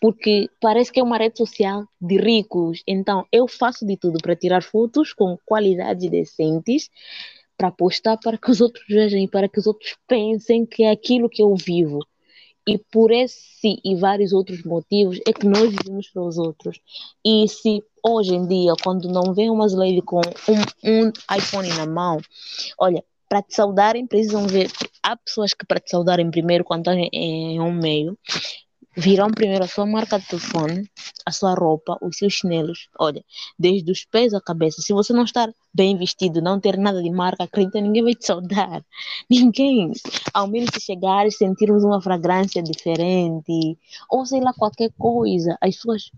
Porque 0.00 0.48
parece 0.60 0.90
que 0.90 0.98
é 0.98 1.02
uma 1.02 1.18
rede 1.18 1.38
social 1.38 1.84
de 2.00 2.16
ricos. 2.16 2.82
Então, 2.86 3.24
eu 3.30 3.46
faço 3.46 3.86
de 3.86 3.96
tudo 3.96 4.18
para 4.20 4.34
tirar 4.34 4.62
fotos 4.62 5.12
com 5.12 5.38
qualidades 5.44 6.10
decentes, 6.10 6.90
para 7.56 7.70
postar 7.70 8.16
para 8.16 8.36
que 8.36 8.50
os 8.50 8.60
outros 8.60 8.84
vejam 8.88 9.20
e 9.20 9.28
para 9.28 9.48
que 9.48 9.60
os 9.60 9.66
outros 9.66 9.96
pensem 10.08 10.66
que 10.66 10.82
é 10.82 10.90
aquilo 10.90 11.28
que 11.28 11.42
eu 11.42 11.54
vivo. 11.54 12.00
E 12.66 12.78
por 12.78 13.10
esse 13.10 13.80
e 13.84 13.94
vários 13.96 14.32
outros 14.32 14.62
motivos 14.62 15.18
é 15.26 15.32
que 15.32 15.46
nós 15.46 15.70
vivemos 15.70 16.08
para 16.08 16.22
os 16.22 16.38
outros. 16.38 16.80
E 17.24 17.48
se 17.48 17.82
hoje 18.04 18.34
em 18.34 18.46
dia, 18.46 18.74
quando 18.82 19.08
não 19.08 19.34
vem 19.34 19.50
uma 19.50 19.66
lady 19.66 20.00
com 20.02 20.20
um, 20.20 21.06
um 21.06 21.12
iPhone 21.36 21.68
na 21.70 21.86
mão, 21.86 22.18
olha, 22.78 23.04
para 23.28 23.42
te 23.42 23.54
saudarem 23.54 24.06
precisam 24.06 24.46
ver. 24.46 24.70
Há 25.02 25.16
pessoas 25.16 25.54
que 25.54 25.64
para 25.66 25.80
te 25.80 25.90
saudarem 25.90 26.30
primeiro, 26.30 26.64
quando 26.64 26.80
estão 26.80 27.08
em 27.12 27.58
um 27.60 27.72
meio, 27.72 28.16
virão 28.96 29.30
primeiro 29.30 29.64
a 29.64 29.68
sua 29.68 29.86
marca 29.86 30.18
de 30.18 30.26
telefone, 30.26 30.90
a 31.24 31.32
sua 31.32 31.54
roupa, 31.54 31.96
os 32.02 32.16
seus 32.16 32.34
chinelos. 32.34 32.88
Olha, 32.98 33.24
desde 33.58 33.90
os 33.90 34.04
pés 34.04 34.34
à 34.34 34.40
cabeça. 34.40 34.82
Se 34.82 34.92
você 34.92 35.12
não 35.12 35.24
estar 35.24 35.52
bem 35.72 35.96
vestido, 35.96 36.42
não 36.42 36.60
ter 36.60 36.76
nada 36.76 37.02
de 37.02 37.10
marca, 37.10 37.44
acredita, 37.44 37.80
ninguém 37.80 38.02
vai 38.02 38.14
te 38.14 38.26
saudar. 38.26 38.84
Ninguém. 39.30 39.92
Ao 40.34 40.46
menos 40.46 40.70
se 40.74 40.80
chegar 40.80 41.26
e 41.26 41.32
sentirmos 41.32 41.84
uma 41.84 42.00
fragrância 42.00 42.62
diferente, 42.62 43.78
ou 44.10 44.26
sei 44.26 44.40
lá, 44.40 44.52
qualquer 44.52 44.90
coisa, 44.98 45.56
as 45.60 45.76
suas. 45.76 46.10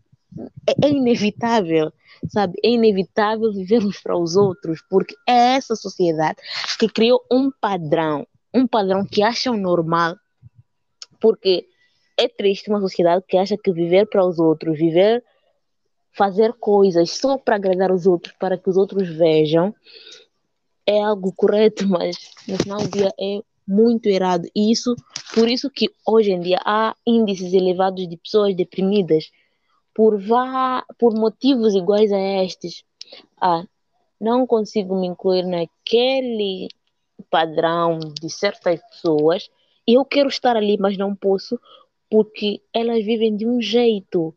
É, 0.67 0.87
é 0.87 0.91
inevitável, 0.91 1.93
sabe? 2.29 2.55
É 2.65 2.71
inevitável 2.71 3.53
vivermos 3.53 4.01
para 4.01 4.17
os 4.17 4.35
outros, 4.35 4.83
porque 4.91 5.15
é 5.29 5.55
essa 5.55 5.77
sociedade 5.77 6.39
que 6.77 6.89
criou 6.89 7.25
um 7.31 7.53
padrão, 7.53 8.27
um 8.53 8.67
padrão 8.67 9.07
que 9.07 9.23
acham 9.23 9.57
normal, 9.57 10.17
porque 11.21 11.69
é 12.17 12.29
triste 12.29 12.71
uma 12.71 12.81
sociedade 12.81 13.25
que 13.27 13.37
acha 13.37 13.57
que 13.57 13.73
viver 13.73 14.07
para 14.07 14.25
os 14.25 14.39
outros, 14.39 14.79
viver, 14.79 15.23
fazer 16.13 16.53
coisas 16.55 17.11
só 17.11 17.37
para 17.37 17.57
agradar 17.57 17.91
os 17.91 18.07
outros, 18.07 18.35
para 18.39 18.57
que 18.57 18.71
os 18.71 18.77
outros 18.77 19.09
vejam, 19.09 19.75
é 20.87 21.03
algo 21.03 21.33
correto, 21.33 21.87
mas 21.89 22.17
no 22.47 22.57
final 22.59 22.79
do 22.79 22.89
dia 22.89 23.13
é 23.19 23.41
muito 23.67 24.07
errado. 24.07 24.49
E 24.55 24.71
isso, 24.71 24.95
por 25.35 25.49
isso 25.49 25.71
que 25.71 25.91
hoje 26.07 26.33
em 26.33 26.41
dia 26.41 26.61
há 26.65 26.95
índices 27.07 27.53
elevados 27.53 28.09
de 28.09 28.17
pessoas 28.17 28.55
deprimidas 28.55 29.31
por, 29.95 30.21
por 30.99 31.15
motivos 31.15 31.75
iguais 31.75 32.13
a 32.13 32.19
estes. 32.45 32.85
Ah, 33.41 33.65
não 34.21 34.47
consigo 34.47 34.99
me 34.99 35.07
incluir 35.07 35.45
naquele 35.45 36.69
padrão 37.31 37.99
de 37.99 38.31
certas 38.31 38.81
pessoas. 38.91 39.49
Eu 39.87 40.05
quero 40.05 40.29
estar 40.29 40.57
ali, 40.57 40.77
mas 40.79 40.97
não 40.97 41.15
posso 41.15 41.59
porque 42.15 42.63
elas 42.73 43.05
vivem 43.05 43.37
de 43.37 43.45
um 43.45 43.61
jeito. 43.61 44.33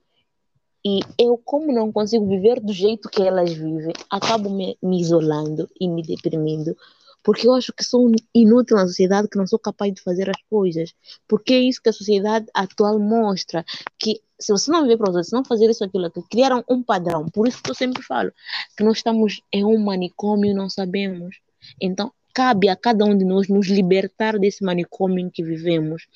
E 0.83 0.99
eu, 1.15 1.37
como 1.37 1.71
não 1.71 1.91
consigo 1.91 2.27
viver 2.27 2.59
do 2.59 2.73
jeito 2.73 3.07
que 3.07 3.21
elas 3.21 3.53
vivem, 3.53 3.93
acabo 4.09 4.49
me, 4.49 4.75
me 4.81 4.99
isolando 4.99 5.69
e 5.79 5.87
me 5.87 6.01
deprimindo. 6.01 6.75
Porque 7.23 7.47
eu 7.47 7.53
acho 7.53 7.71
que 7.71 7.83
sou 7.83 8.11
inútil 8.33 8.77
na 8.77 8.87
sociedade, 8.87 9.27
que 9.27 9.37
não 9.37 9.45
sou 9.45 9.59
capaz 9.59 9.93
de 9.93 10.01
fazer 10.01 10.27
as 10.27 10.41
coisas. 10.49 10.91
Porque 11.27 11.53
é 11.53 11.59
isso 11.59 11.79
que 11.79 11.89
a 11.89 11.93
sociedade 11.93 12.47
atual 12.51 12.97
mostra. 12.97 13.63
Que 13.99 14.23
se 14.39 14.51
você 14.51 14.71
não 14.71 14.81
viver 14.81 14.97
para 14.97 15.11
os 15.11 15.15
outros, 15.15 15.27
se 15.27 15.35
não 15.35 15.45
fazer 15.45 15.69
isso, 15.69 15.83
aquilo, 15.83 16.09
que 16.09 16.23
criaram 16.23 16.63
um 16.67 16.81
padrão. 16.81 17.29
Por 17.29 17.47
isso 17.47 17.61
que 17.61 17.69
eu 17.69 17.75
sempre 17.75 18.01
falo 18.01 18.31
que 18.75 18.83
nós 18.83 18.97
estamos 18.97 19.43
em 19.53 19.63
um 19.63 19.77
manicômio 19.77 20.49
e 20.49 20.53
não 20.55 20.67
sabemos. 20.67 21.35
Então, 21.79 22.11
cabe 22.33 22.69
a 22.69 22.75
cada 22.75 23.05
um 23.05 23.15
de 23.15 23.23
nós 23.23 23.47
nos 23.47 23.67
libertar 23.67 24.39
desse 24.39 24.63
manicômio 24.63 25.19
em 25.19 25.29
que 25.29 25.43
vivemos 25.43 26.07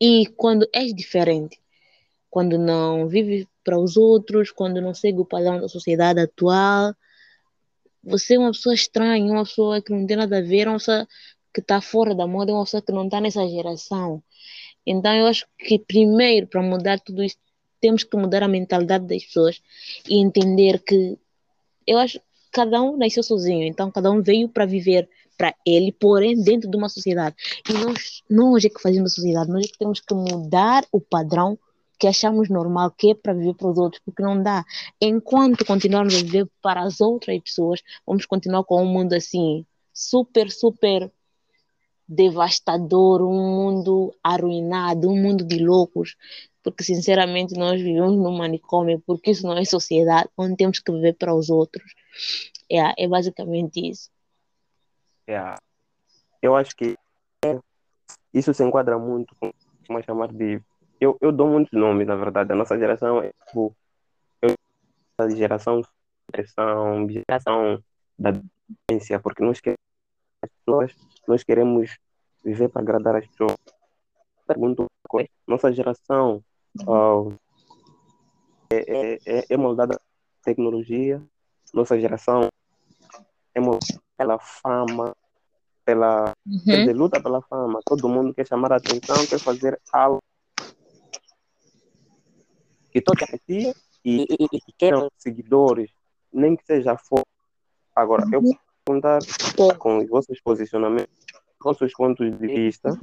e 0.00 0.26
quando 0.36 0.68
és 0.72 0.94
diferente, 0.94 1.60
quando 2.30 2.58
não 2.58 3.08
vive 3.08 3.48
para 3.64 3.78
os 3.78 3.96
outros, 3.96 4.50
quando 4.50 4.80
não 4.80 4.94
segue 4.94 5.20
o 5.20 5.24
padrão 5.24 5.60
da 5.60 5.68
sociedade 5.68 6.20
atual, 6.20 6.94
você 8.02 8.34
é 8.34 8.38
uma 8.38 8.52
pessoa 8.52 8.74
estranha, 8.74 9.32
uma 9.32 9.44
pessoa 9.44 9.82
que 9.82 9.92
não 9.92 10.06
tem 10.06 10.16
nada 10.16 10.38
a 10.38 10.42
ver, 10.42 10.68
uma 10.68 10.78
pessoa 10.78 11.08
que 11.52 11.60
está 11.60 11.80
fora 11.80 12.14
da 12.14 12.26
moda, 12.26 12.52
uma 12.52 12.64
pessoa 12.64 12.82
que 12.82 12.92
não 12.92 13.06
está 13.06 13.20
nessa 13.20 13.46
geração. 13.48 14.22
Então 14.86 15.12
eu 15.14 15.26
acho 15.26 15.46
que 15.58 15.78
primeiro 15.78 16.46
para 16.46 16.62
mudar 16.62 17.00
tudo 17.00 17.22
isso 17.24 17.36
temos 17.80 18.04
que 18.04 18.16
mudar 18.16 18.42
a 18.42 18.48
mentalidade 18.48 19.06
das 19.06 19.24
pessoas 19.24 19.62
e 20.08 20.18
entender 20.20 20.82
que 20.82 21.18
eu 21.86 21.98
acho 21.98 22.18
que 22.18 22.24
cada 22.52 22.80
um 22.82 22.96
nasceu 22.96 23.22
sozinho, 23.22 23.64
então 23.64 23.90
cada 23.90 24.10
um 24.10 24.22
veio 24.22 24.48
para 24.48 24.64
viver 24.64 25.08
para 25.36 25.54
ele, 25.66 25.92
porém 25.92 26.40
dentro 26.42 26.70
de 26.70 26.76
uma 26.76 26.88
sociedade. 26.88 27.36
E 27.68 27.72
nós, 27.72 28.22
nós 28.28 28.64
é 28.64 28.68
que 28.68 28.80
fazemos 28.80 29.12
a 29.12 29.14
sociedade, 29.14 29.50
nós 29.50 29.64
é 29.64 29.68
que 29.68 29.78
temos 29.78 30.00
que 30.00 30.14
mudar 30.14 30.84
o 30.92 31.00
padrão 31.00 31.58
que 31.98 32.06
achamos 32.06 32.48
normal, 32.48 32.90
que 32.90 33.10
é 33.10 33.14
para 33.14 33.32
viver 33.32 33.54
para 33.54 33.70
os 33.70 33.78
outros, 33.78 34.02
porque 34.04 34.22
não 34.22 34.42
dá. 34.42 34.64
Enquanto 35.00 35.64
continuarmos 35.64 36.14
a 36.14 36.18
viver 36.18 36.46
para 36.62 36.82
as 36.82 37.00
outras 37.00 37.38
pessoas, 37.40 37.80
vamos 38.06 38.26
continuar 38.26 38.64
com 38.64 38.82
um 38.82 38.86
mundo 38.86 39.14
assim, 39.14 39.64
super, 39.92 40.50
super 40.50 41.10
devastador, 42.08 43.22
um 43.22 43.56
mundo 43.56 44.14
arruinado, 44.22 45.08
um 45.08 45.20
mundo 45.20 45.44
de 45.44 45.58
loucos, 45.58 46.16
porque 46.62 46.84
sinceramente 46.84 47.54
nós 47.54 47.80
vivemos 47.80 48.16
num 48.16 48.36
manicômio, 48.36 49.02
porque 49.06 49.30
isso 49.30 49.46
não 49.46 49.56
é 49.56 49.64
sociedade, 49.64 50.28
onde 50.36 50.56
temos 50.56 50.78
que 50.78 50.92
viver 50.92 51.14
para 51.14 51.34
os 51.34 51.50
outros. 51.50 51.94
É, 52.70 53.04
é 53.04 53.08
basicamente 53.08 53.88
isso. 53.88 54.10
É, 55.26 55.54
eu 56.40 56.54
acho 56.54 56.76
que 56.76 56.96
isso 58.32 58.52
se 58.52 58.62
enquadra 58.62 58.98
muito 58.98 59.34
com 59.36 59.50
que 59.50 60.02
chamar 60.02 60.32
de. 60.32 60.60
Eu, 61.00 61.16
eu 61.20 61.32
dou 61.32 61.48
muitos 61.48 61.72
nomes, 61.72 62.06
na 62.06 62.16
verdade. 62.16 62.52
A 62.52 62.56
nossa 62.56 62.78
geração 62.78 63.22
é 63.22 63.32
tipo. 63.46 63.74
Eu, 64.42 64.54
a 65.18 65.28
geração 65.30 65.82
geração, 66.34 67.08
geração 67.08 67.82
da 68.18 68.32
vivência, 68.90 69.20
porque 69.20 69.42
nós 69.42 69.60
queremos 69.60 69.76
nós 71.26 71.42
queremos 71.42 71.98
viver 72.44 72.68
para 72.68 72.82
agradar 72.82 73.16
as 73.16 73.26
pessoas. 73.26 73.56
Pergunto, 74.46 74.86
nossa 75.46 75.72
geração 75.72 76.42
é, 78.70 78.76
é, 78.76 79.18
é, 79.26 79.44
é 79.50 79.56
moldada 79.56 80.00
tecnologia, 80.42 81.22
nossa 81.74 81.98
geração 81.98 82.48
é 83.54 83.60
moldada 83.60 84.05
pela 84.16 84.38
fama, 84.38 85.14
pela 85.84 86.32
uhum. 86.46 86.92
luta 86.92 87.22
pela 87.22 87.40
fama. 87.42 87.80
Todo 87.84 88.08
mundo 88.08 88.34
quer 88.34 88.46
chamar 88.46 88.72
a 88.72 88.76
atenção, 88.76 89.26
quer 89.26 89.38
fazer 89.38 89.80
algo 89.92 90.22
que 92.90 93.00
toque 93.00 93.24
aprecia 93.24 93.74
e, 94.04 94.22
e, 94.22 94.46
e 94.52 94.72
queiram 94.76 95.10
seguidores, 95.18 95.90
nem 96.32 96.56
que 96.56 96.64
seja 96.64 96.96
foco. 96.96 97.28
Agora, 97.94 98.24
uhum. 98.26 98.34
eu 98.34 98.42
vou 98.42 98.58
contar 98.86 99.18
com 99.78 99.98
os 99.98 100.08
vossos 100.08 100.40
posicionamentos, 100.40 101.14
vossos 101.62 101.92
pontos 101.92 102.30
de 102.38 102.46
vista, 102.46 102.98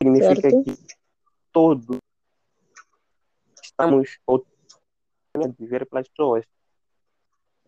significa 0.00 0.50
certo. 0.50 0.64
que 0.64 0.76
todos 1.52 1.98
estamos 3.62 4.18
a 4.26 5.48
viver 5.58 5.86
pelas 5.86 6.08
pessoas. 6.08 6.44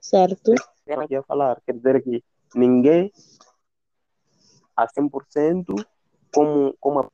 Certo. 0.01 0.55
Ela 0.87 1.07
ia 1.09 1.23
falar, 1.23 1.61
quer 1.65 1.75
dizer 1.75 2.03
que 2.03 2.23
ninguém 2.55 3.13
a 4.77 4.87
100% 4.87 5.75
como, 6.33 6.75
como 6.81 7.01
a, 7.01 7.09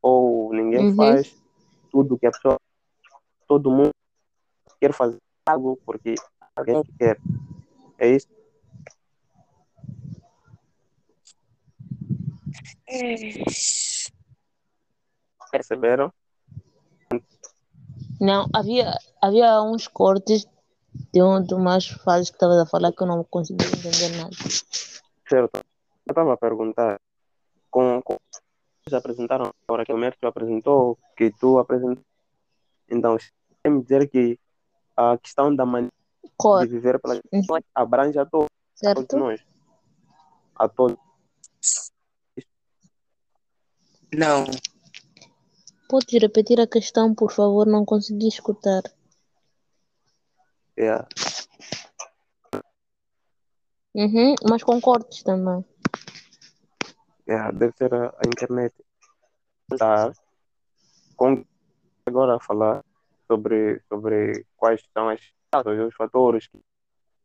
ou 0.00 0.52
ninguém 0.52 0.88
uhum. 0.88 0.96
faz 0.96 1.42
tudo 1.90 2.18
que 2.18 2.26
a 2.26 2.30
pessoa, 2.30 2.58
todo 3.46 3.70
mundo 3.70 3.92
quer 4.80 4.92
fazer 4.92 5.18
algo 5.46 5.78
porque 5.84 6.14
alguém 6.56 6.82
quer. 6.98 7.18
É 7.98 8.08
isso? 8.08 8.28
Perceberam? 15.50 16.12
Não, 18.20 18.46
havia, 18.52 18.96
havia 19.20 19.62
uns 19.62 19.86
cortes 19.86 20.46
de 21.12 21.22
um 21.22 21.42
de 21.42 21.54
umas 21.54 21.86
fases 21.86 22.30
que 22.30 22.36
estava 22.36 22.62
a 22.62 22.66
falar 22.66 22.92
que 22.92 23.02
eu 23.02 23.06
não 23.06 23.24
consegui 23.24 23.64
entender 23.64 24.16
nada. 24.16 24.36
Certo. 25.28 25.56
Eu 26.06 26.10
estava 26.10 26.32
a 26.34 26.36
perguntar, 26.36 27.00
com, 27.70 28.02
com 28.02 28.16
já 28.88 28.98
apresentaram 28.98 29.52
agora 29.66 29.84
que 29.84 29.92
o 29.92 29.96
Mércio 29.96 30.26
apresentou, 30.26 30.98
que 31.16 31.30
tu 31.30 31.58
apresentou. 31.58 32.04
Então, 32.90 33.16
quer 33.62 33.70
me 33.70 33.82
dizer 33.82 34.08
que 34.08 34.38
a 34.96 35.16
questão 35.18 35.54
da 35.54 35.64
maneira 35.64 35.92
de 36.60 36.66
viver 36.66 37.00
pela 37.00 37.20
abrange 37.74 38.18
a 38.18 38.26
todos, 38.26 38.48
certo. 38.74 39.16
nós. 39.16 39.40
A 40.56 40.68
todos. 40.68 40.98
Não. 44.12 44.44
Pode 45.88 46.18
repetir 46.18 46.60
a 46.60 46.66
questão, 46.66 47.14
por 47.14 47.32
favor? 47.32 47.66
Não 47.66 47.84
consegui 47.84 48.28
escutar. 48.28 48.82
Yeah. 50.78 51.06
Uhum, 53.94 54.34
mas 54.48 54.62
com 54.62 54.80
cortes 54.80 55.22
também. 55.22 55.64
Yeah, 57.28 57.52
deve 57.52 57.76
ser 57.76 57.92
a, 57.94 58.08
a 58.08 58.26
internet. 58.26 58.74
Tá. 59.78 60.12
Com, 61.16 61.44
agora 62.06 62.36
a 62.36 62.40
falar 62.40 62.84
sobre, 63.26 63.80
sobre 63.88 64.46
quais 64.56 64.82
são 64.92 65.08
as 65.08 65.20
os 65.88 65.94
fatores 65.94 66.46
que, 66.46 66.58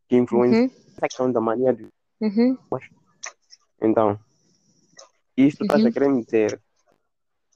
que 0.10 0.16
influenciam 0.18 0.66
uhum. 0.66 0.72
a 1.02 1.08
questão 1.08 1.32
da 1.32 1.40
mania 1.40 1.74
de. 1.74 1.88
Uhum. 2.20 2.58
Então, 3.82 4.20
isto 5.36 5.64
está 5.64 5.78
uhum. 5.78 5.88
a 5.88 5.92
querer 5.92 6.24
dizer 6.24 6.62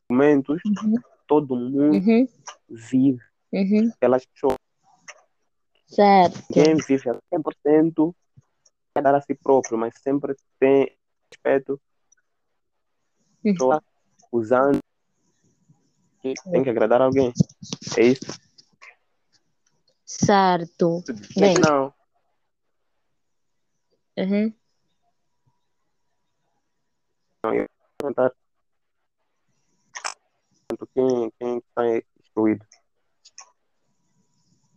momentos 0.09 0.61
uhum. 0.65 0.95
todo 1.27 1.55
mundo 1.55 1.97
uhum. 1.97 2.27
vive 2.69 3.21
uhum. 3.51 3.91
pelas 3.99 4.25
pessoas. 4.25 4.60
Certo. 5.91 6.41
Quem 6.53 6.75
vive 6.87 7.09
a 7.09 7.19
100% 7.29 8.15
é 8.95 9.01
dar 9.01 9.15
a 9.15 9.21
si 9.21 9.35
próprio, 9.35 9.77
mas 9.77 9.93
sempre 10.01 10.35
tem 10.57 10.97
respeito 11.29 11.79
uhum. 13.43 13.79
usando 14.31 14.79
tem 16.21 16.63
que 16.63 16.69
agradar 16.69 17.01
alguém. 17.01 17.33
É 17.97 18.03
isso? 18.03 18.25
Certo. 20.05 21.03
Bem. 21.35 21.55
Não. 21.59 21.93
Uhum. 24.17 24.53
Não, 27.43 27.53
eu 27.53 27.65
vou 27.67 27.67
perguntar. 27.97 28.31
Quem, 30.93 31.31
quem 31.39 31.57
está 31.57 31.83
excluído? 32.19 32.65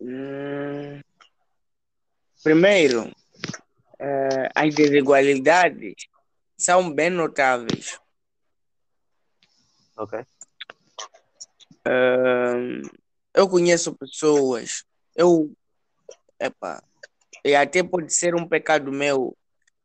Hum, 0.00 1.00
Primeiro, 2.44 3.10
eh, 3.98 4.50
as 4.54 4.74
desigualdades 4.74 5.94
são 6.58 6.94
bem 6.94 7.08
notáveis. 7.08 7.98
Ok. 9.96 10.18
Eu 13.34 13.48
conheço 13.48 13.96
pessoas, 13.96 14.84
eu, 15.16 15.56
epa, 16.38 16.84
e 17.42 17.54
até 17.54 17.82
pode 17.82 18.12
ser 18.12 18.34
um 18.34 18.46
pecado 18.46 18.92
meu, 18.92 19.34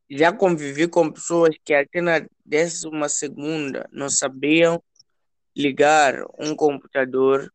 já 0.10 0.34
convivi 0.34 0.86
com 0.86 1.12
pessoas 1.12 1.56
que 1.64 1.74
até 1.74 2.02
na 2.02 2.28
décima 2.46 3.08
segunda 3.08 3.88
não 3.90 4.10
sabiam 4.10 4.84
ligar 5.56 6.26
um 6.38 6.54
computador, 6.56 7.50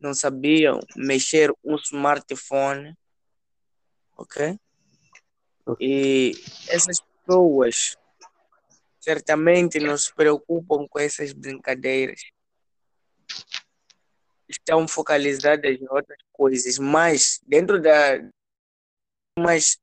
não 0.00 0.14
sabiam 0.14 0.78
mexer 0.96 1.52
um 1.64 1.74
smartphone, 1.76 2.94
ok? 4.16 4.58
E 5.80 6.32
essas 6.68 7.00
pessoas 7.00 7.96
certamente 9.00 9.78
não 9.78 9.96
se 9.96 10.12
preocupam 10.14 10.86
com 10.88 10.98
essas 10.98 11.32
brincadeiras. 11.32 12.20
Estão 14.48 14.86
focalizadas 14.86 15.80
em 15.80 15.86
outras 15.90 16.18
coisas, 16.32 16.78
mas 16.78 17.40
dentro 17.46 17.80
da. 17.80 18.20
Mas 19.38 19.78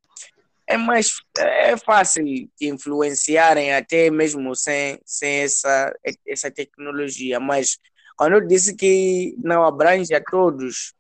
é 0.66 0.78
mais 0.78 1.18
é 1.38 1.76
fácil 1.78 2.24
influenciarem 2.60 3.74
até 3.74 4.10
mesmo 4.10 4.56
sem, 4.56 5.00
sem 5.06 5.42
essa, 5.42 5.94
essa 6.26 6.50
tecnologia. 6.50 7.40
Mas 7.40 7.78
quando 8.16 8.34
eu 8.34 8.48
disse 8.48 8.76
que 8.76 9.36
não 9.38 9.66
abrange 9.66 10.14
a 10.14 10.24
todos, 10.24 10.94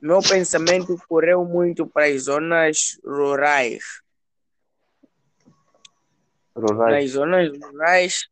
meu 0.00 0.20
pensamento 0.20 0.96
correu 1.08 1.44
muito 1.44 1.86
para 1.86 2.06
as 2.06 2.22
zonas 2.22 2.98
rurais. 3.04 3.82
Rurais. 6.54 7.04
Nas 7.04 7.10
zonas 7.12 7.58
rurais 7.58 8.28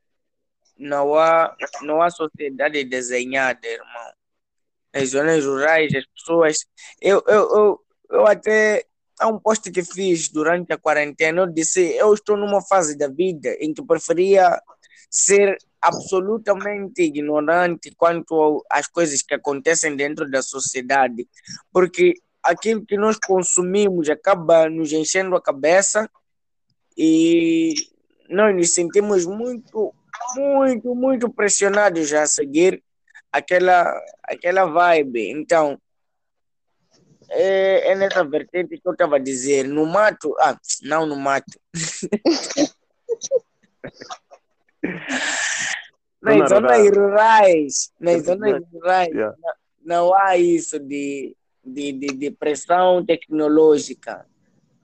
não 0.76 1.14
há, 1.14 1.56
não 1.82 2.02
há 2.02 2.10
sociedade 2.10 2.84
desenhada, 2.84 3.66
irmão. 3.66 4.12
Nas 4.92 5.08
zonas 5.10 5.44
rurais, 5.44 5.94
as 5.94 6.06
pessoas. 6.06 6.58
Eu, 7.00 7.22
eu, 7.26 7.56
eu, 7.56 7.80
eu 8.10 8.26
até. 8.26 8.84
Há 9.18 9.28
um 9.28 9.38
post 9.38 9.70
que 9.70 9.84
fiz 9.84 10.28
durante 10.28 10.72
a 10.72 10.78
quarentena. 10.78 11.42
Eu 11.42 11.46
disse: 11.46 11.80
eu 11.96 12.12
estou 12.12 12.36
numa 12.36 12.60
fase 12.62 12.96
da 12.96 13.08
vida 13.08 13.56
em 13.60 13.72
que 13.72 13.84
preferia 13.84 14.60
ser 15.08 15.56
absolutamente 15.84 17.02
ignorante 17.02 17.94
quanto 17.94 18.64
às 18.70 18.88
coisas 18.88 19.22
que 19.22 19.34
acontecem 19.34 19.94
dentro 19.94 20.28
da 20.30 20.42
sociedade, 20.42 21.28
porque 21.70 22.14
aquilo 22.42 22.84
que 22.84 22.96
nós 22.96 23.18
consumimos 23.18 24.08
acaba 24.08 24.68
nos 24.68 24.92
enchendo 24.92 25.36
a 25.36 25.42
cabeça 25.42 26.10
e 26.96 27.74
nós 28.30 28.56
nos 28.56 28.72
sentimos 28.72 29.26
muito, 29.26 29.94
muito, 30.34 30.94
muito 30.94 31.30
pressionados 31.30 32.14
a 32.14 32.26
seguir 32.26 32.82
aquela, 33.30 33.84
aquela 34.22 34.64
vibe. 34.64 35.30
Então, 35.32 35.78
é, 37.28 37.92
é 37.92 37.94
nessa 37.94 38.24
vertente 38.24 38.78
que 38.78 38.88
eu 38.88 38.92
estava 38.92 39.16
a 39.16 39.18
dizer. 39.18 39.64
No 39.64 39.84
mato, 39.84 40.34
ah, 40.38 40.58
não 40.82 41.04
no 41.04 41.16
mato. 41.16 41.60
nas 46.24 46.48
Zona 46.48 46.68
zonas 46.68 46.96
rurais, 46.96 47.92
nas 48.00 48.22
Zona 48.22 48.48
zonas 48.48 48.68
rurais, 48.72 49.08
Yeah. 49.08 49.36
não, 49.38 49.54
não 49.84 50.14
há 50.14 50.36
isso 50.36 50.78
de, 50.78 51.36
de, 51.62 51.92
de, 51.92 52.06
de 52.06 52.30
pressão 52.30 53.04
tecnológica. 53.04 54.26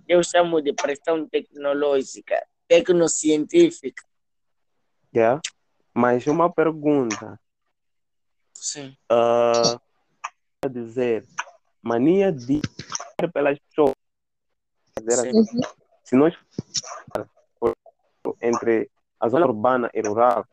Eu 0.06 0.22
chamo 0.22 0.60
de 0.60 0.72
pressão 0.72 1.26
tecnológica, 1.26 2.44
tecnocientífica. 2.68 4.04
Yeah. 5.14 5.40
Mas 5.94 6.26
uma 6.26 6.52
pergunta. 6.52 7.40
Sim. 8.54 8.94
ah, 9.08 9.80
quer 10.62 10.70
dizer, 10.70 11.26
mania 11.82 12.30
de 12.30 12.60
pelas 13.32 13.58
pessoas. 13.58 13.94
Quer 14.94 15.04
dizer, 15.06 15.32
Sim. 15.32 15.60
se 16.04 16.16
nós 16.16 16.34
entre 18.40 18.90
a 19.18 19.28
zona 19.28 19.46
urbana 19.46 19.90
e 19.94 20.00
rural, 20.00 20.46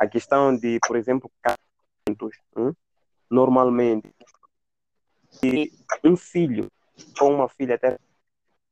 a 0.00 0.08
questão 0.08 0.56
de, 0.56 0.80
por 0.86 0.96
exemplo, 0.96 1.30
casamentos, 1.42 2.38
hum, 2.56 2.72
normalmente, 3.30 4.10
e 5.44 5.70
um 6.02 6.16
filho 6.16 6.68
ou 7.20 7.34
uma 7.34 7.50
filha 7.50 7.74
até 7.74 7.98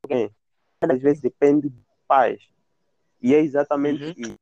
alguém, 0.03 0.31
às 0.81 0.99
vezes 0.99 1.21
depende 1.21 1.69
dos 1.69 1.85
pais. 2.07 2.41
E 3.21 3.35
é 3.35 3.39
exatamente 3.41 4.03
Uhum. 4.05 4.13
isso. 4.17 4.39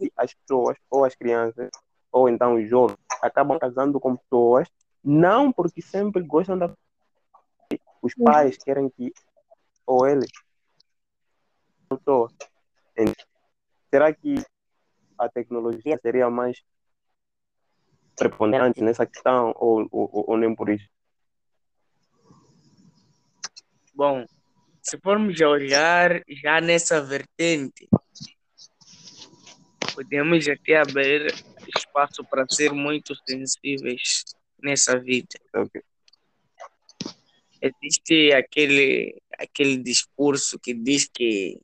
E 0.00 0.10
As 0.16 0.32
pessoas, 0.32 0.78
ou 0.88 1.04
as 1.04 1.14
crianças, 1.14 1.68
ou 2.10 2.30
então 2.30 2.54
os 2.54 2.66
jovens, 2.66 2.96
acabam 3.20 3.58
casando 3.58 4.00
com 4.00 4.16
pessoas, 4.16 4.66
não 5.04 5.52
porque 5.52 5.82
sempre 5.82 6.22
gostam 6.22 6.58
da. 6.58 6.72
Os 8.00 8.14
pais 8.14 8.56
querem 8.56 8.88
que, 8.88 9.12
ou 9.86 10.06
eles, 10.06 10.30
pessoa. 11.90 12.32
Ent- 12.96 13.26
Será 13.90 14.14
que 14.14 14.42
a 15.20 15.28
tecnologia 15.28 15.98
seria 16.00 16.30
mais 16.30 16.62
preponderante 18.16 18.82
nessa 18.82 19.06
questão 19.06 19.52
ou, 19.56 19.86
ou, 19.90 20.24
ou 20.30 20.36
nem 20.36 20.54
por 20.54 20.68
isso? 20.68 20.88
Bom, 23.94 24.24
se 24.82 24.98
formos 24.98 25.40
a 25.40 25.48
olhar 25.48 26.22
já 26.28 26.60
nessa 26.60 27.02
vertente, 27.02 27.88
podemos 29.94 30.48
até 30.48 30.78
abrir 30.78 31.34
espaço 31.76 32.24
para 32.24 32.46
ser 32.48 32.72
muito 32.72 33.14
sensíveis 33.28 34.24
nessa 34.62 34.98
vida. 34.98 35.38
Ok. 35.54 35.82
Existe 37.60 38.32
aquele, 38.32 39.20
aquele 39.38 39.76
discurso 39.76 40.58
que 40.58 40.72
diz 40.72 41.06
que 41.12 41.60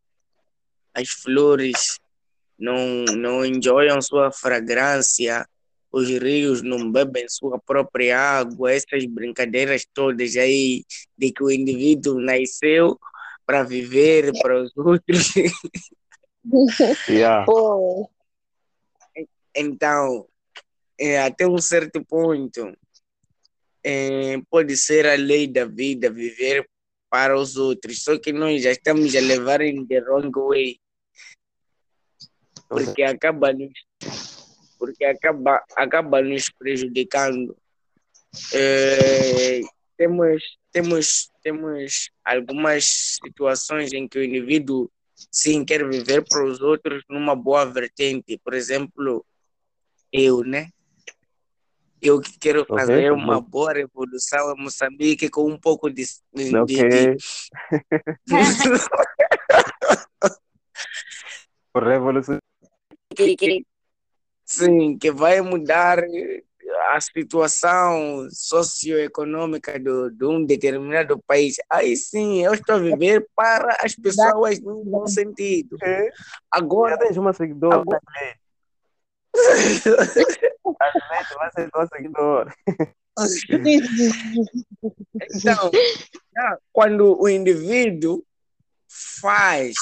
as 0.93 1.09
flores 1.09 1.99
não, 2.59 3.05
não 3.17 3.45
enjoyam 3.45 4.01
sua 4.01 4.33
fragrância, 4.33 5.47
os 5.93 6.09
rios 6.09 6.63
não 6.63 6.91
bebem 6.91 7.29
sua 7.29 7.59
própria 7.59 8.19
água, 8.19 8.73
essas 8.73 9.05
brincadeiras 9.07 9.87
todas 9.95 10.37
aí 10.37 10.85
de 11.17 11.33
que 11.33 11.43
o 11.43 11.51
indivíduo 11.51 12.21
nasceu 12.21 12.99
para 13.47 13.63
viver 13.63 14.33
para 14.43 14.63
os 14.63 14.75
outros. 14.77 15.33
Yeah. 17.09 17.47
Então, 19.55 20.27
é, 20.99 21.23
até 21.23 21.47
um 21.47 21.59
certo 21.59 22.05
ponto, 22.05 22.77
é, 23.83 24.39
pode 24.51 24.77
ser 24.77 25.07
a 25.07 25.15
lei 25.15 25.47
da 25.47 25.65
vida 25.65 26.11
viver 26.11 26.69
para 27.09 27.39
os 27.39 27.57
outros, 27.57 28.03
só 28.03 28.19
que 28.19 28.33
nós 28.33 28.63
já 28.63 28.73
estamos 28.73 29.15
a 29.15 29.21
levar 29.21 29.61
em 29.61 29.87
the 29.87 30.01
wrong 30.01 30.31
way. 30.35 30.79
Porque 32.69 33.03
acaba 33.03 33.53
nos, 33.53 33.73
porque 34.79 35.05
acaba, 35.05 35.63
acaba 35.77 36.23
nos 36.23 36.49
prejudicando. 36.51 37.57
Eh, 38.53 39.63
temos, 39.97 40.43
temos, 40.71 41.31
temos 41.43 42.11
algumas 42.25 43.19
situações 43.25 43.93
em 43.93 44.07
que 44.07 44.19
o 44.19 44.25
indivíduo 44.25 44.89
sim 45.31 45.65
quer 45.65 45.89
viver 45.89 46.25
para 46.29 46.45
os 46.45 46.61
outros 46.61 47.03
numa 47.09 47.35
boa 47.35 47.65
vertente. 47.65 48.39
Por 48.39 48.53
exemplo, 48.55 49.25
eu, 50.13 50.43
né? 50.43 50.69
Eu 52.01 52.21
que 52.21 52.39
quero 52.39 52.65
fazer 52.67 53.09
tudo 53.09 53.15
uma 53.15 53.41
boa 53.41 53.73
revolução 53.73 54.53
em 54.53 54.63
Moçambique 54.63 55.31
com 55.31 55.51
um 55.51 55.59
pouco 55.59 55.91
de, 55.91 56.05
de, 56.35 56.51
de, 56.51 56.57
Ok. 56.57 57.17
Por 61.73 61.87
revolução. 61.87 62.39
Que, 63.17 63.37
que, 63.37 63.67
sim, 64.45 64.99
que 64.99 65.11
vai 65.11 65.41
mudar 65.41 66.05
a 66.93 67.01
situação 67.01 68.29
socioeconômica 68.31 69.79
do, 69.79 70.11
de 70.11 70.25
um 70.25 70.45
determinado 70.45 71.19
país. 71.27 71.57
Aí 71.71 71.97
sim, 71.97 72.45
eu 72.45 72.55
estou 72.55 72.77
a 72.77 72.79
viver 72.79 73.27
para 73.35 73.77
as 73.83 73.95
pessoas 73.95 74.61
num 74.61 74.85
bom 74.85 75.07
sentido. 75.07 75.77
Já 75.81 76.11
Agora, 76.51 76.99
tens 76.99 77.17
uma 77.17 77.33
seguidora. 77.33 77.77
agora 77.77 78.01
Azeite 80.81 81.35
vai 81.35 81.51
ser 81.53 81.71
teu 81.71 81.87
seguidor. 81.89 82.53
Então, 85.35 85.71
quando 86.73 87.21
o 87.21 87.29
indivíduo 87.29 88.23
faz 89.21 89.75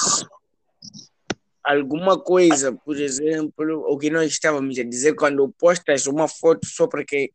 alguma 1.65 2.19
coisa, 2.19 2.71
por 2.71 2.95
exemplo, 2.97 3.83
o 3.87 3.97
que 3.97 4.09
nós 4.09 4.31
estávamos 4.31 4.77
a 4.77 4.83
dizer, 4.83 5.15
quando 5.15 5.49
postas 5.57 6.05
uma 6.07 6.27
foto 6.27 6.65
só 6.67 6.87
para 6.87 7.03
que. 7.03 7.31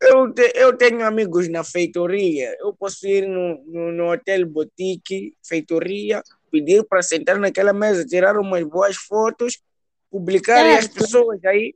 Eu, 0.00 0.32
te- 0.32 0.52
eu 0.54 0.76
tenho 0.76 1.04
amigos 1.04 1.48
na 1.48 1.62
feitoria, 1.64 2.56
eu 2.60 2.74
posso 2.74 3.06
ir 3.06 3.26
no, 3.26 3.62
no, 3.66 3.92
no 3.92 4.12
hotel 4.12 4.46
boutique, 4.46 5.34
feitoria, 5.46 6.22
pedir 6.50 6.84
para 6.84 7.02
sentar 7.02 7.38
naquela 7.38 7.72
mesa, 7.72 8.04
tirar 8.04 8.36
umas 8.38 8.64
boas 8.64 8.96
fotos, 8.96 9.60
publicar 10.10 10.64
e 10.66 10.76
as 10.78 10.88
pessoas 10.88 11.44
aí 11.44 11.74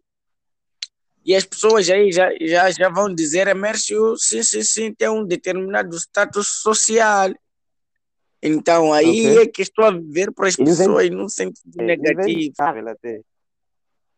e 1.24 1.34
as 1.34 1.44
pessoas 1.44 1.90
aí 1.90 2.10
já, 2.10 2.30
já, 2.40 2.70
já 2.70 2.88
vão 2.88 3.14
dizer, 3.14 3.54
Mércio, 3.54 4.16
sim, 4.16 4.42
sim, 4.42 4.62
sim, 4.62 4.94
tem 4.94 5.10
um 5.10 5.24
determinado 5.26 5.94
status 5.96 6.62
social. 6.62 7.34
Então 8.42 8.92
aí 8.92 9.08
Ok. 9.32 9.42
é 9.42 9.46
que 9.46 9.62
estou 9.62 9.84
a 9.84 9.90
viver 9.90 10.32
para 10.32 10.48
as 10.48 10.56
pessoas 10.56 11.10
num 11.10 11.28
sentido 11.28 11.76
negativo. 11.82 12.52
até. 12.88 13.20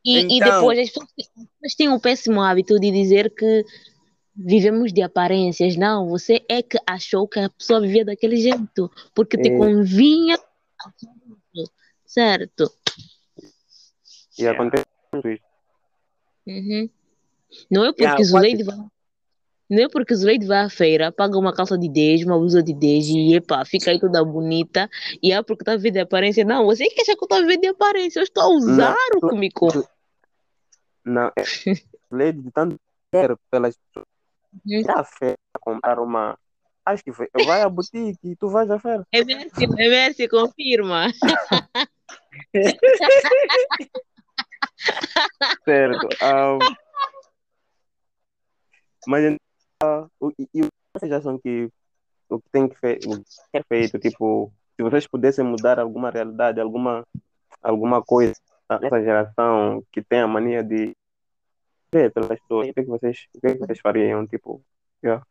E, 0.05 0.19
e 0.19 0.37
Então- 0.39 0.55
depois 0.61 0.79
as 0.79 0.89
pessoas, 0.89 1.09
as 1.19 1.27
pessoas 1.27 1.75
têm 1.77 1.89
o 1.91 2.01
péssimo 2.01 2.41
hábito 2.43 2.79
de 2.79 2.91
dizer 2.91 3.35
que 3.35 3.65
vivemos 4.35 4.93
de 4.93 5.03
aparências. 5.03 5.77
Não, 5.77 6.09
você 6.09 6.43
é 6.49 6.63
que 6.63 6.79
achou 6.87 7.27
que 7.29 7.39
a 7.39 7.51
pessoa 7.51 7.81
vivia 7.81 8.05
daquele 8.05 8.37
jeito, 8.37 8.91
porque 9.15 9.37
te 9.37 9.49
É. 9.51 9.57
convinha, 9.57 10.39
certo? 12.07 12.71
E 14.39 14.47
acontece 14.47 14.87
muito 15.13 15.29
isso. 15.29 15.43
Uhum. 16.47 16.89
Não 17.71 17.85
é 17.85 17.89
porque 17.93 18.05
Yeah, 18.05 18.25
Zuleide 18.25 18.63
vai. 18.65 18.77
Não 19.71 19.85
é 19.85 19.89
porque 19.89 20.17
Zuleide 20.17 20.47
vai 20.47 20.65
à 20.65 20.69
feira, 20.69 21.13
paga 21.13 21.39
uma 21.39 21.55
calça 21.55 21.79
de 21.79 21.89
10, 21.89 22.25
uma 22.25 22.37
blusa 22.37 22.61
de 22.61 22.75
10 22.75 23.07
e 23.07 23.35
epa, 23.37 23.65
fica 23.65 23.93
aí 23.93 24.01
toda 24.01 24.25
bonita. 24.25 24.91
E 25.23 25.33
é 25.33 25.41
porque 25.43 25.63
está 25.63 25.77
viver 25.77 25.93
de 25.93 26.01
aparência. 26.01 26.45
Não, 26.45 26.67
você 26.67 26.89
que 26.89 27.01
acha 27.01 27.15
que 27.17 27.23
eu 27.23 27.27
estou 27.27 27.41
viver 27.41 27.59
de 27.59 27.69
aparência. 27.69 28.19
Eu 28.19 28.25
estou 28.25 28.43
a 28.43 28.49
usar 28.49 28.97
o 29.15 29.29
que 29.29 29.37
me 29.37 29.49
compra. 29.51 29.85
Não, 31.05 31.29
é 31.29 31.45
lei 32.11 32.33
de 32.33 32.51
tanto 32.51 32.77
quer 33.13 33.37
pelas 33.49 33.77
pessoas. 33.77 34.07
Ir 34.67 34.91
à 34.91 35.05
feira 35.05 35.39
comprar 35.61 36.01
uma. 36.01 36.37
Acho 36.85 37.05
que 37.05 37.13
foi. 37.13 37.29
Vai 37.47 37.63
à 37.63 37.69
boutique 37.69 38.19
e 38.25 38.35
tu 38.35 38.49
vais 38.49 38.69
à 38.71 38.79
feira. 38.81 39.07
É 39.13 39.25
Mercy, 39.25 39.65
é 39.79 39.89
Mercy, 39.89 40.29
confirma. 40.29 41.07
Certo. 45.65 46.09
Ah, 46.21 46.59
mas 49.07 49.37
e, 50.39 50.49
e 50.55 50.69
vocês 50.95 51.13
acham 51.13 51.39
que 51.39 51.71
o 52.29 52.41
que 52.41 52.51
tem 52.51 52.69
que 52.69 52.77
fe- 52.77 53.01
o 53.07 53.19
que 53.19 53.59
é 53.59 53.63
feito, 53.63 53.99
tipo, 53.99 54.53
se 54.77 54.83
vocês 54.83 55.07
pudessem 55.07 55.45
mudar 55.45 55.79
alguma 55.79 56.11
realidade, 56.11 56.61
alguma, 56.61 57.05
alguma 57.63 58.03
coisa 58.03 58.35
nessa 58.81 59.03
geração 59.03 59.85
que 59.91 60.03
tem 60.03 60.21
a 60.21 60.29
mania 60.29 60.63
de 60.63 60.95
ver 61.93 62.13
pelas 62.13 62.39
pessoas, 62.41 62.69
o 62.69 62.73
que, 62.73 62.81
é 62.81 62.83
que 62.85 62.89
vocês, 62.89 63.27
o 63.35 63.41
que, 63.41 63.47
é 63.47 63.53
que 63.55 63.59
vocês 63.59 63.81
fariam? 63.81 64.27
Tipo, 64.27 64.63
yeah. 65.03 65.25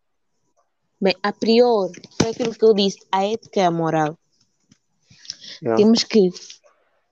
Bem, 1.00 1.16
a 1.24 1.32
priori, 1.32 2.02
foi 2.22 2.32
aquilo 2.32 2.54
que 2.54 2.66
eu 2.66 2.74
disse, 2.74 3.00
a 3.10 3.26
ética 3.26 3.62
e 3.62 3.64
a 3.64 3.72
moral. 3.72 4.18
Yeah. 5.62 5.78
Temos 5.78 6.04
que 6.04 6.30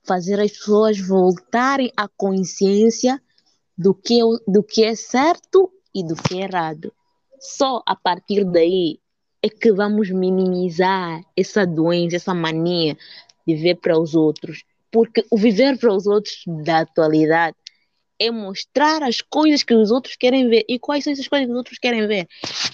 fazer 0.04 0.40
as 0.40 0.52
pessoas 0.52 1.00
voltarem 1.00 1.92
à 1.96 2.08
consciência 2.10 3.22
do 3.78 3.94
que, 3.94 4.20
é 4.20 4.24
do 4.52 4.62
que 4.62 4.84
é 4.84 4.96
certo 4.96 5.72
e 5.96 6.06
do 6.06 6.16
que 6.16 6.40
é 6.40 6.44
errado. 6.44 6.94
Só 7.40 7.82
a 7.86 7.96
partir 7.96 8.44
daí 8.46 9.00
é 9.42 9.50
que 9.50 9.72
vamos 9.72 10.10
minimizar 10.10 11.22
essa 11.36 11.66
doença, 11.66 12.16
essa 12.16 12.34
mania 12.34 12.98
de 13.48 13.56
ver 13.56 13.76
para 13.76 14.00
os 14.00 14.16
outros. 14.16 14.64
Porque 14.92 15.26
o 15.30 15.38
viver 15.38 15.78
para 15.78 15.94
os 15.94 16.08
outros 16.08 16.44
da 16.66 16.80
atualidade 16.80 17.56
é 18.20 18.32
mostrar 18.32 19.04
as 19.04 19.22
coisas 19.22 19.64
que 19.64 19.74
os 19.74 19.92
outros 19.92 20.16
querem 20.16 20.50
ver. 20.50 20.66
E 20.68 20.80
quais 20.80 21.04
são 21.04 21.14
essas 21.14 21.28
coisas 21.28 21.46
que 21.46 21.52
os 21.52 21.58
outros 21.58 21.78
querem 21.78 22.08
ver? 22.08 22.28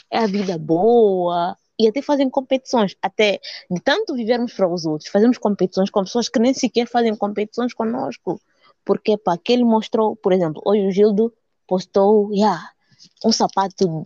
É 0.10 0.20
a 0.20 0.28
vida 0.28 0.58
boa. 0.58 1.56
E 1.78 1.88
até 1.88 2.02
fazem 2.02 2.30
competições. 2.30 2.96
Até 3.02 3.40
de 3.70 3.82
tanto 3.82 4.16
vivermos 4.16 4.54
para 4.54 4.72
os 4.72 4.86
outros, 4.86 5.10
fazemos 5.10 5.38
competições 5.38 5.90
com 5.90 6.04
pessoas 6.04 6.30
que 6.30 6.40
nem 6.40 6.54
sequer 6.54 6.88
fazem 6.88 7.16
competições 7.16 7.74
conosco. 7.74 8.40
Porque, 8.86 9.18
pá, 9.18 9.38
que 9.38 9.54
ele 9.54 9.64
mostrou, 9.64 10.16
por 10.16 10.34
exemplo, 10.34 10.62
hoje 10.66 10.88
o 10.88 10.92
Gildo 10.92 11.34
postou 11.68 12.32
yeah, 12.34 12.70
um 13.26 13.32
sapato 13.32 14.06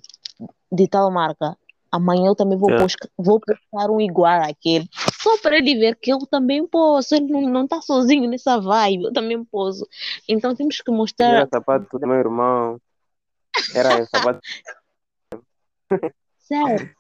de 0.72 0.88
tal 0.88 1.12
marca. 1.12 1.58
Amanhã 1.92 2.28
eu 2.28 2.36
também 2.36 2.58
vou, 2.58 2.70
Yeah. 2.70 2.84
postar, 2.84 3.10
vou 3.18 3.40
postar 3.40 3.90
um 3.90 4.02
igual 4.02 4.42
àquele. 4.42 4.90
Só 5.22 5.38
para 5.40 5.58
ele 5.58 5.76
ver 5.76 5.96
que 5.96 6.12
eu 6.12 6.20
também 6.20 6.68
posso. 6.68 7.16
Ele 7.16 7.28
não, 7.32 7.42
não 7.42 7.68
tá 7.68 7.82
sozinho 7.82 8.30
nessa 8.30 8.60
vibe, 8.60 9.06
eu 9.06 9.14
também 9.14 9.44
posso. 9.46 9.88
Então 10.28 10.54
temos 10.56 10.82
que 10.82 10.92
mostrar. 10.92 11.30
Era 11.30 11.48
sapato 11.48 11.98
do 11.98 12.08
meu 12.08 12.18
irmão. 12.18 12.80
Era 13.74 14.06
sapato. 14.08 14.42
Certo. 16.40 16.94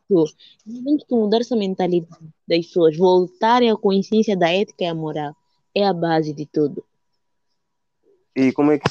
Temos 0.65 1.03
que 1.03 1.15
mudar 1.15 1.41
essa 1.41 1.55
mentalidade 1.55 2.23
das 2.47 2.65
pessoas, 2.65 2.97
voltarem 2.97 3.71
à 3.71 3.77
consciência 3.77 4.37
da 4.37 4.49
ética 4.49 4.85
e 4.85 4.87
a 4.87 4.95
moral. 4.95 5.35
É 5.75 5.85
a 5.85 5.93
base 5.93 6.33
de 6.33 6.45
tudo. 6.45 6.83
E 8.35 8.51
como 8.53 8.71
é 8.71 8.79
que. 8.79 8.85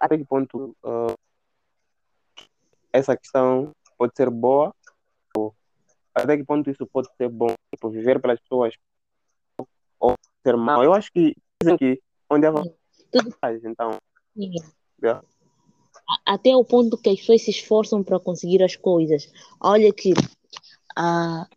Até 0.00 0.16
que 0.16 0.24
ponto 0.24 0.74
ah, 0.84 1.14
essa 2.94 3.16
questão 3.16 3.72
pode 3.98 4.12
ser 4.16 4.30
boa? 4.30 4.72
Até 6.14 6.36
que 6.36 6.44
ponto 6.44 6.70
isso 6.70 6.86
pode 6.86 7.08
ser 7.16 7.28
bom? 7.28 7.52
Tipo, 7.74 7.90
viver 7.90 8.20
pelas 8.22 8.38
pessoas 8.38 8.72
ou 9.98 10.14
ser 10.46 10.56
mal? 10.56 10.84
Eu 10.84 10.94
acho 10.94 11.10
que 11.12 11.34
dizem 11.60 11.76
que 11.76 12.00
onde 12.30 12.46
Tudo- 13.10 13.30
vontade, 13.30 13.60
então. 13.66 13.98
Yeah. 15.02 15.24
Até 16.24 16.54
o 16.54 16.64
ponto 16.64 16.96
que 16.96 17.10
as 17.10 17.18
pessoas 17.18 17.42
se 17.42 17.50
esforçam 17.50 18.04
para 18.04 18.20
conseguir 18.20 18.62
as 18.62 18.76
coisas. 18.76 19.32
Olha 19.60 19.92
que 19.92 20.14
ah, 20.96 21.48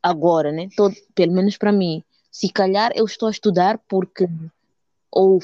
agora, 0.00 0.52
né? 0.52 0.68
Todo, 0.76 0.94
pelo 1.12 1.32
menos 1.32 1.56
para 1.56 1.72
mim, 1.72 2.04
se 2.30 2.48
calhar 2.48 2.92
eu 2.94 3.04
estou 3.04 3.26
a 3.26 3.32
estudar 3.32 3.80
porque 3.88 4.28
ou 5.10 5.40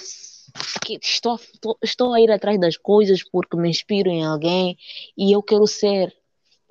que 0.84 0.98
estou, 1.02 1.36
estou, 1.36 1.78
estou 1.82 2.14
a 2.14 2.20
ir 2.20 2.30
atrás 2.30 2.58
das 2.60 2.76
coisas 2.76 3.22
porque 3.22 3.56
me 3.56 3.68
inspiro 3.70 4.08
em 4.10 4.24
alguém 4.24 4.76
e 5.16 5.32
eu 5.32 5.42
quero 5.42 5.66
ser, 5.66 6.14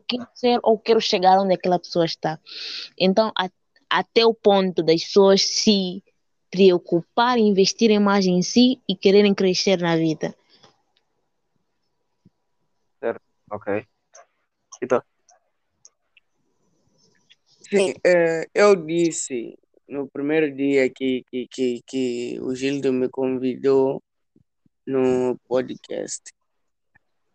quero 0.08 0.28
ser 0.34 0.60
ou 0.63 0.78
quero 0.78 1.02
chegar 1.02 1.39
onde 1.39 1.54
aquela 1.54 1.80
pessoa 1.80 2.06
está. 2.06 2.39
Então, 2.98 3.32
a- 3.38 3.50
até 3.89 4.26
o 4.26 4.34
ponto 4.34 4.84
das 4.84 5.04
pessoas 5.04 5.41
se 5.41 6.04
preocuparem, 6.50 7.48
investirem 7.48 8.00
mais 8.00 8.26
em 8.26 8.41
si 8.41 8.80
e 8.88 8.96
quererem 8.96 9.34
crescer 9.34 9.80
na 9.80 9.96
vida. 9.96 10.36
Ok. 13.50 13.86
Então, 14.82 15.02
Sim, 17.70 17.94
eh, 18.06 18.48
eu 18.54 18.76
disse 18.76 19.58
no 19.91 20.08
primeiro 20.08 20.56
dia 20.56 20.89
que, 20.89 21.23
que, 21.30 21.47
que, 21.47 21.82
que 21.86 22.39
o 22.41 22.56
Gildo 22.56 22.91
me 22.93 23.10
convidou 23.10 24.01
no 24.88 25.38
podcast 25.47 26.21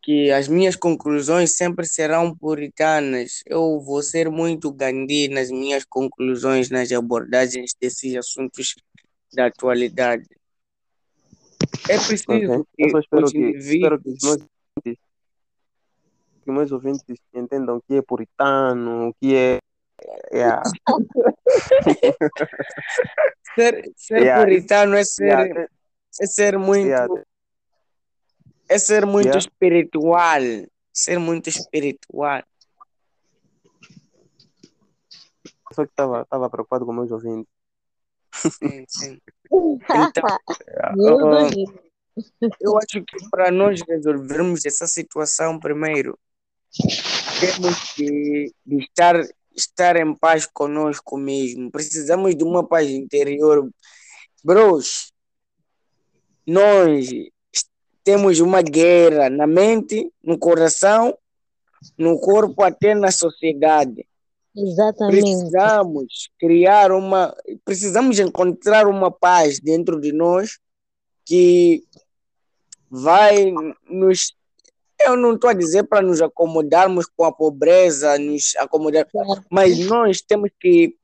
que 0.06 0.30
as 0.30 0.46
minhas 0.46 0.76
conclusões 0.76 1.56
sempre 1.56 1.84
serão 1.84 2.32
puritanas. 2.32 3.42
Eu 3.44 3.80
vou 3.80 4.00
ser 4.04 4.30
muito 4.30 4.72
Gandhi 4.72 5.26
nas 5.26 5.50
minhas 5.50 5.84
conclusões, 5.84 6.70
nas 6.70 6.92
abordagens 6.92 7.74
desses 7.80 8.14
assuntos 8.14 8.76
da 9.34 9.46
atualidade. 9.46 10.28
É 11.88 11.98
preciso 11.98 12.52
ok. 12.52 12.64
Eu 12.78 12.86
que 12.86 12.90
só 12.90 13.00
espero 13.00 13.24
os 13.24 13.32
que, 13.32 13.38
espero 13.56 14.00
que 14.00 14.08
meus 14.10 14.22
ouvintes, 14.24 15.02
que 16.44 16.50
meus 16.52 16.70
ouvintes 16.70 17.16
entendam 17.34 17.76
o 17.78 17.82
que 17.82 17.94
é 17.94 18.02
puritano, 18.02 19.08
o 19.08 19.14
que 19.14 19.34
é. 19.34 19.58
Yeah, 20.32 20.62
ser, 23.56 23.90
ser 23.96 24.22
Yeah, 24.22 24.44
puritano 24.44 24.94
é 24.94 25.04
ser, 25.04 25.24
yeah, 25.24 25.66
é 26.20 26.26
ser 26.26 26.58
muito 26.58 27.24
é 28.68 28.78
ser 28.78 29.06
muito 29.06 29.38
espiritual, 29.38 30.40
ser 30.92 31.18
muito 31.18 31.48
espiritual. 31.48 32.42
Só 35.72 35.84
que 35.84 35.92
estava 35.92 36.50
preocupado 36.50 36.84
com 36.84 36.92
meus 36.92 37.10
ouvintes. 37.10 37.50
Sim, 38.32 38.84
sim. 38.88 39.18
Então, 42.18 42.50
eu 42.60 42.78
acho 42.78 43.04
que 43.04 43.28
para 43.30 43.50
nós 43.50 43.82
resolvermos 43.86 44.64
essa 44.64 44.86
situação 44.86 45.60
primeiro, 45.60 46.18
temos 47.40 47.92
que 47.92 48.50
de 48.64 48.78
estar, 48.78 49.20
estar 49.56 49.96
em 49.96 50.14
paz 50.14 50.46
conosco 50.46 51.16
mesmo. 51.16 51.70
Precisamos 51.70 52.36
de 52.36 52.44
uma 52.44 52.66
paz 52.66 52.90
interior. 52.90 53.68
Bros, 54.44 55.12
nós 56.46 57.08
temos 58.04 58.38
uma 58.38 58.62
guerra 58.62 59.28
na 59.28 59.46
mente, 59.46 60.12
no 60.22 60.38
coração, 60.38 61.16
no 61.98 62.20
corpo, 62.20 62.62
até 62.62 62.94
na 62.94 63.10
sociedade. 63.10 64.06
Exatamente. 64.56 65.20
Precisamos 65.20 66.30
criar 66.38 66.92
uma. 66.92 67.36
Precisamos 67.64 68.18
encontrar 68.18 68.86
uma 68.86 69.10
paz 69.10 69.60
dentro 69.60 70.00
de 70.00 70.12
nós 70.12 70.58
que 71.24 71.82
vai 72.88 73.52
nos. 73.90 74.35
Eu 75.00 75.16
não 75.16 75.34
estou 75.34 75.50
a 75.50 75.54
dizer 75.54 75.84
para 75.84 76.00
nos 76.02 76.20
acomodarmos 76.22 77.06
com 77.06 77.24
a 77.24 77.32
pobreza, 77.32 78.18
nos 78.18 78.54
acomodar, 78.56 79.06
mas 79.50 79.78
nós 79.78 80.20
temos 80.20 80.50
que 80.58 80.96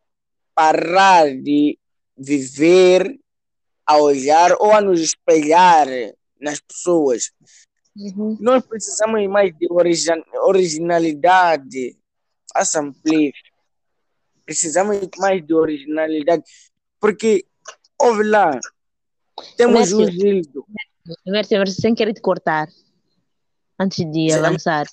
parar 0.55 1.27
de 1.37 1.79
viver 2.17 3.19
a 3.87 3.97
olhar 3.99 4.53
ou 4.59 4.73
a 4.73 4.81
nos 4.81 5.01
espelhar 5.01 5.87
nas 6.41 6.61
pessoas. 6.61 7.31
Uhum. 7.97 8.37
Nós 8.41 8.65
precisamos 8.65 9.27
mais 9.29 9.55
de 9.59 9.67
origi- 9.71 10.09
originalidade. 10.45 11.97
Faça 12.53 12.81
amplifique. 12.81 13.39
Precisamos 14.45 14.99
mais 15.19 15.45
de 15.45 15.55
originalidade. 15.55 16.43
Porque, 17.01 17.45
ouve 18.01 18.25
lá, 18.25 18.59
temos 19.57 19.93
um 19.93 19.99
Mércio. 19.99 20.21
Gildo. 20.21 20.67
Mércio, 21.27 21.59
Mércio, 21.59 21.81
sem 21.81 21.95
querer 21.95 22.15
te 22.15 22.21
cortar, 22.21 22.69
antes 23.79 24.05
de 24.11 24.33
avançar. 24.33 24.87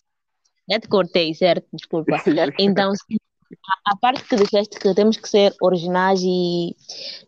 Já 0.70 0.80
te 0.80 0.88
cortei, 0.88 1.34
certo? 1.34 1.68
Desculpa. 1.74 2.16
Então, 2.60 2.92
a, 3.86 3.98
parte 3.98 4.24
que 4.24 4.36
disseste 4.36 4.80
que 4.80 4.94
temos 4.94 5.18
que 5.18 5.28
ser 5.28 5.56
originais 5.62 6.22
e 6.24 6.76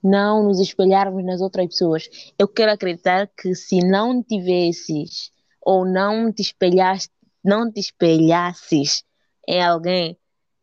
não 0.04 0.44
nos 0.44 0.60
espelharmos 0.60 1.24
nas 1.26 1.42
outras 1.42 1.66
pessoas, 1.68 2.08
eu 2.38 2.48
quero 2.48 2.72
acreditar 2.72 3.28
que 3.28 3.56
se 3.56 3.80
não 3.80 4.22
tivesses 4.24 5.32
ou 5.62 5.86
não 5.86 6.32
te 6.32 6.42
espelhaste, 6.42 7.10
não 7.44 7.72
te 7.72 7.80
espelhasses 7.80 9.04
em 9.48 9.64
alguém, 9.64 10.18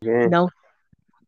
É, 0.05 0.29
não, 0.29 0.47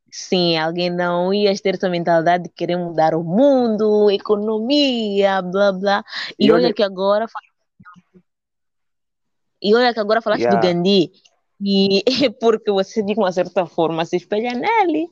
sim, 0.10 0.58
alguém 0.58 0.89
não 0.89 1.34
ias 1.34 1.60
ter 1.60 1.76
essa 1.76 1.89
mentalidade 1.89 2.45
de 2.45 2.50
querer 2.50 2.78
mudar 2.78 3.13
o 3.13 3.24
mundo, 3.24 4.10
economia, 4.10 5.41
blá 5.41 5.71
blá. 5.74 6.04
E, 6.39 6.47
E 6.47 6.52
olha, 6.52 6.65
olha- 6.67 6.74
que 6.74 6.84
agora 6.84 7.28
fa- 7.28 7.39
e 9.62 9.76
olha 9.76 9.93
que 9.93 10.00
agora 10.00 10.21
falaste 10.21 10.43
do 10.43 10.56
Yeah. 10.56 10.74
Gandhi 10.74 11.12
e 11.62 12.04
é 12.26 12.30
porque 12.30 12.71
você 12.71 13.04
de 13.04 13.13
uma 13.13 13.32
certa 13.32 13.65
forma 13.65 14.04
se 14.06 14.17
espelha 14.17 14.54
nele. 14.54 15.10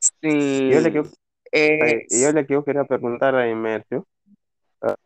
Sim. 0.00 0.70
E 0.70 0.76
olha 0.76 0.90
que 0.90 0.98
eu, 0.98 1.10
É, 1.52 2.06
e 2.10 2.26
olha 2.26 2.44
que 2.44 2.54
eu 2.54 2.62
queria 2.62 2.84
perguntar 2.84 3.34
a 3.34 3.46
Emércio, 3.48 4.06
ah, 4.82 4.96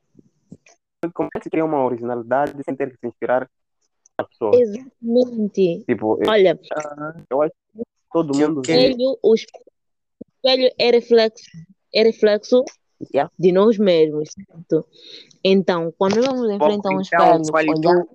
como 1.14 1.28
é 1.34 1.38
que 1.38 1.44
se 1.44 1.50
cria 1.50 1.64
uma 1.64 1.84
originalidade 1.84 2.60
sem 2.64 2.74
ter 2.74 2.90
que 2.90 2.98
se 2.98 3.06
inspirar 3.06 3.48
na 4.18 4.24
pessoa? 4.24 4.52
Exatamente. 4.54 5.84
Tipo, 5.86 6.18
eu, 6.22 6.30
Olha, 6.30 6.58
eu 7.30 7.42
acho 7.42 7.52
que 7.74 7.82
todo 8.12 8.36
mundo 8.36 8.62
vê. 8.66 8.88
espelho, 8.88 9.18
o 9.22 9.34
espelho 9.34 10.74
é 10.78 10.90
reflexo, 10.90 11.44
é 11.94 12.02
reflexo. 12.02 12.64
De 13.38 13.52
nós 13.52 13.78
mesmos, 13.78 14.30
certo? 14.30 14.86
Então, 15.44 15.92
quando 15.98 16.22
vamos 16.22 16.50
enfrentar 16.50 16.90
um 16.90 17.00
então, 17.00 17.40
espelho, 17.40 17.74
olhamos 17.76 18.06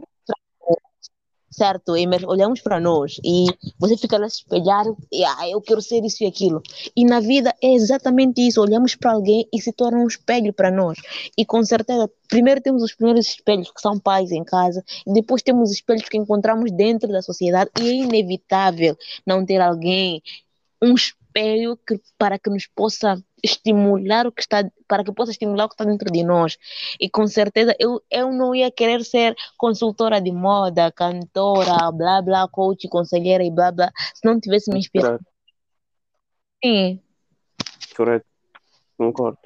certo? 1.58 1.96
Emer- 1.98 2.28
Olhamos 2.28 2.62
para 2.62 2.80
nós 2.80 3.20
e 3.24 3.48
você 3.80 3.98
fica 3.98 4.18
lá 4.18 4.30
se 4.30 4.38
espelhar, 4.38 4.86
e, 5.12 5.26
ah, 5.26 5.50
eu 5.50 5.60
quero 5.60 5.82
ser 5.82 6.04
isso 6.06 6.24
e 6.24 6.28
aquilo. 6.28 6.62
E 6.96 7.04
na 7.04 7.20
vida 7.20 7.54
é 7.62 7.74
exatamente 7.74 8.46
isso. 8.48 8.62
Olhamos 8.62 8.94
para 8.96 9.14
alguém 9.14 9.48
e 9.52 9.60
se 9.60 9.74
torna 9.74 9.98
um 9.98 10.08
espelho 10.08 10.54
para 10.54 10.70
nós. 10.70 11.00
E 11.36 11.44
com 11.44 11.64
certeza, 11.64 12.10
primeiro 12.30 12.62
temos 12.62 12.84
os 12.84 12.94
primeiros 12.94 13.28
espelhos 13.28 13.72
que 13.72 13.82
são 13.82 14.00
pais 14.00 14.32
em 14.32 14.44
casa, 14.44 14.84
e 15.08 15.14
depois 15.14 15.42
temos 15.42 15.72
espelhos 15.72 16.08
que 16.08 16.18
encontramos 16.18 16.72
dentro 16.72 17.10
da 17.10 17.24
sociedade. 17.24 17.72
E 17.82 17.90
é 17.90 17.94
inevitável 17.96 18.96
não 19.26 19.44
ter 19.44 19.60
alguém, 19.60 20.22
um 20.82 20.94
espelho 20.94 21.27
que, 21.34 22.02
para 22.18 22.40
que 22.40 22.50
nos 22.50 22.68
possa 22.68 23.22
estimular 23.44 24.26
o 24.26 24.32
que 24.32 24.42
está, 24.42 24.70
para 24.88 25.04
que 25.04 25.12
possa 25.12 25.32
estimular 25.32 25.66
o 25.66 25.70
que 25.70 25.76
está 25.76 25.86
dentro 25.86 26.12
de 26.12 26.24
nós. 26.24 26.58
E 27.00 27.10
com 27.10 27.28
certeza 27.28 27.76
eu, 27.80 28.02
eu 28.10 28.32
não 28.32 28.56
ia 28.56 28.72
querer 28.72 29.04
ser 29.04 29.36
consultora 29.58 30.20
de 30.20 30.32
moda, 30.32 30.92
cantora, 30.92 31.92
blá 31.92 32.22
blá, 32.22 32.48
coach, 32.48 32.88
conselheira 32.90 33.44
e 33.44 33.52
blá 33.52 33.72
blá, 33.72 33.92
se 34.16 34.26
não 34.26 34.40
tivesse 34.40 34.72
me 34.72 34.80
inspirado. 34.80 35.20
Correto, 35.20 35.32
Sim, 36.64 37.02
correto. 37.96 38.26
Concordo. 38.98 39.38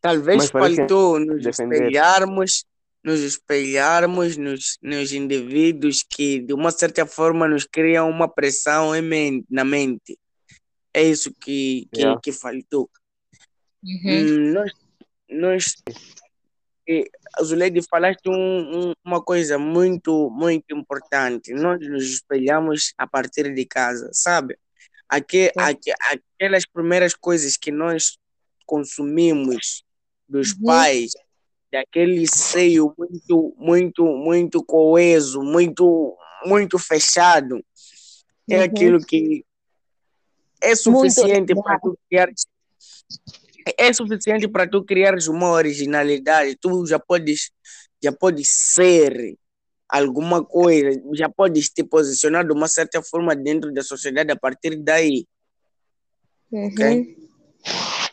Talvez 0.00 0.50
faltou 0.50 1.20
nos 1.20 1.42
defender. 1.42 1.76
espelharmos, 1.76 2.64
nos 3.04 3.20
espelharmos 3.20 4.36
nos, 4.36 4.78
nos 4.82 5.12
indivíduos 5.12 6.02
que, 6.02 6.40
de 6.40 6.52
uma 6.52 6.72
certa 6.72 7.06
forma, 7.06 7.46
nos 7.46 7.64
criam 7.64 8.10
uma 8.10 8.28
pressão 8.28 8.94
em 8.94 9.02
men- 9.02 9.44
na 9.48 9.64
mente. 9.64 10.18
É 10.94 11.02
isso 11.02 11.32
que, 11.34 11.86
que, 11.92 12.00
Yeah. 12.00 12.20
que 12.20 12.32
faltou. 12.32 12.90
Uhum. 13.82 14.00
Hum, 14.06 14.52
nós, 14.52 14.72
nós 15.30 15.74
e, 16.86 17.08
Zuleide, 17.42 17.80
falaste 17.88 18.28
um, 18.28 18.88
um- 18.90 18.92
uma 19.04 19.22
coisa 19.22 19.58
muito, 19.58 20.30
muito 20.30 20.74
importante. 20.74 21.52
Nós 21.52 21.78
nos 21.86 22.04
espelhamos 22.14 22.94
a 22.96 23.06
partir 23.06 23.52
de 23.54 23.66
casa, 23.66 24.08
sabe? 24.12 24.56
Aque, 25.08 25.52
aque, 25.56 25.92
aquelas 26.00 26.64
primeiras 26.66 27.14
coisas 27.14 27.56
que 27.56 27.70
nós 27.70 28.18
consumimos 28.66 29.82
dos 30.28 30.52
Uhum. 30.52 30.62
pais, 30.64 31.12
daquele 31.70 32.26
seio 32.26 32.94
muito, 32.98 33.54
muito, 33.58 34.04
muito 34.04 34.64
coeso, 34.64 35.42
muito, 35.42 36.16
muito 36.46 36.78
fechado, 36.78 37.62
é 38.50 38.58
Uhum. 38.58 38.62
aquilo 38.64 38.98
que 39.06 39.44
é 40.60 40.74
suficiente 40.74 41.54
para 41.54 41.78
tu 41.78 41.98
criar 42.08 42.30
é 43.76 43.92
suficiente 43.92 44.48
para 44.48 44.68
tu 44.68 44.82
criares 44.84 45.28
uma 45.28 45.50
originalidade. 45.50 46.56
Tu 46.60 46.86
já 46.86 46.98
podes, 46.98 47.50
já 48.02 48.12
podes 48.12 48.48
ser 48.48 49.36
alguma 49.88 50.44
coisa, 50.44 51.00
já 51.14 51.28
podes 51.28 51.68
te 51.68 51.82
posicionar 51.82 52.46
de 52.46 52.52
uma 52.52 52.68
certa 52.68 53.02
forma 53.02 53.34
dentro 53.34 53.72
da 53.72 53.82
sociedade 53.82 54.30
a 54.30 54.36
partir 54.36 54.76
daí. 54.76 55.26
Uhum. 56.50 56.66
ok? 56.68 57.18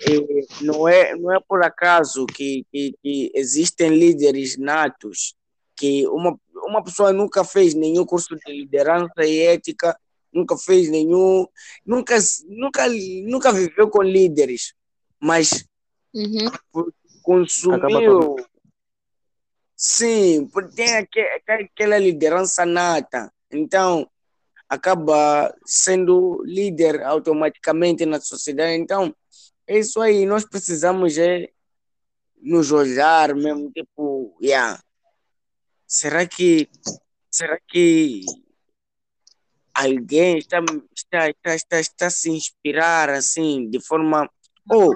E 0.07 0.63
não 0.63 0.87
é, 0.87 1.15
não 1.15 1.33
é 1.33 1.39
por 1.47 1.63
acaso 1.63 2.25
que, 2.25 2.65
que, 2.71 2.93
que 3.01 3.31
existem 3.33 3.89
líderes 3.89 4.57
natos 4.57 5.35
que 5.75 6.07
uma, 6.07 6.37
uma 6.67 6.83
pessoa 6.83 7.11
nunca 7.11 7.43
fez 7.43 7.73
nenhum 7.73 8.05
curso 8.05 8.35
de 8.35 8.51
liderança 8.51 9.25
e 9.25 9.41
ética, 9.41 9.97
nunca 10.35 10.57
fez 10.57 10.89
nenhum, 10.89 11.47
nunca, 11.85 12.15
nunca, 12.47 12.85
nunca 13.25 13.51
viveu 13.51 13.89
com 13.89 14.03
líderes, 14.03 14.75
mas 15.19 15.65
Uhum. 16.15 16.47
Acaba 16.47 16.85
consumiu. 17.21 18.35
Sim, 19.75 20.47
porque 20.47 20.75
tem 20.75 20.95
aque- 20.95 21.19
aque- 21.19 21.63
aquela 21.65 21.97
liderança 21.97 22.65
nata. 22.65 23.29
Então, 23.51 24.09
acaba 24.69 25.53
sendo 25.65 26.41
líder 26.45 27.03
automaticamente 27.03 28.05
na 28.05 28.21
sociedade. 28.21 28.77
Então, 28.77 29.13
é 29.67 29.77
isso 29.77 29.99
aí. 29.99 30.25
Nós 30.25 30.45
precisamos 30.45 31.17
é 31.17 31.49
nos 32.41 32.71
olhar 32.71 33.35
mesmo, 33.35 33.69
tipo, 33.71 34.37
yeah. 34.41 34.81
Será 35.85 36.25
que 36.25 36.69
será 37.29 37.59
que 37.67 38.21
alguém 39.75 40.37
está, 40.37 40.59
está, 40.95 41.29
está, 41.29 41.55
está, 41.55 41.79
está 41.79 42.09
se 42.09 42.31
inspirar 42.31 43.09
assim, 43.09 43.69
de 43.69 43.79
forma. 43.79 44.29
Oh, 44.71 44.95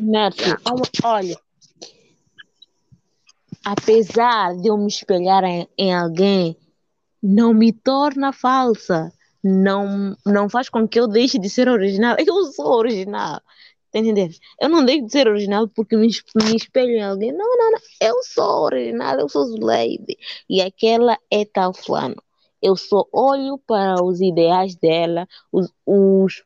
Mércio, 0.00 0.56
olha, 1.04 1.38
apesar 3.64 4.56
de 4.56 4.68
eu 4.68 4.76
me 4.76 4.88
espelhar 4.88 5.44
em, 5.44 5.68
em 5.78 5.94
alguém, 5.94 6.56
não 7.22 7.52
me 7.54 7.72
torna 7.72 8.32
falsa. 8.32 9.12
Não, 9.42 10.16
não 10.24 10.48
faz 10.48 10.70
com 10.70 10.88
que 10.88 10.98
eu 10.98 11.06
deixe 11.06 11.38
de 11.38 11.50
ser 11.50 11.68
original. 11.68 12.16
Eu 12.18 12.44
sou 12.52 12.78
original. 12.78 13.42
Tá 13.92 13.98
entendendo? 13.98 14.34
Eu 14.60 14.68
não 14.68 14.84
deixo 14.84 15.04
de 15.04 15.12
ser 15.12 15.28
original 15.28 15.68
porque 15.68 15.96
me, 15.96 16.08
me 16.08 16.56
espelho 16.56 16.92
em 16.92 17.02
alguém. 17.02 17.32
Não, 17.32 17.56
não, 17.56 17.72
não. 17.72 17.78
Eu 18.00 18.22
sou 18.22 18.64
original, 18.64 19.18
eu 19.20 19.28
sou 19.28 19.46
Zuleide. 19.46 20.16
E 20.48 20.62
aquela 20.62 21.18
é 21.30 21.44
tal 21.44 21.74
fulano. 21.74 22.16
Eu 22.64 22.76
só 22.76 23.06
olho 23.12 23.58
para 23.58 24.02
os 24.02 24.22
ideais 24.22 24.74
dela, 24.74 25.28
os, 25.52 25.70
os, 25.84 26.42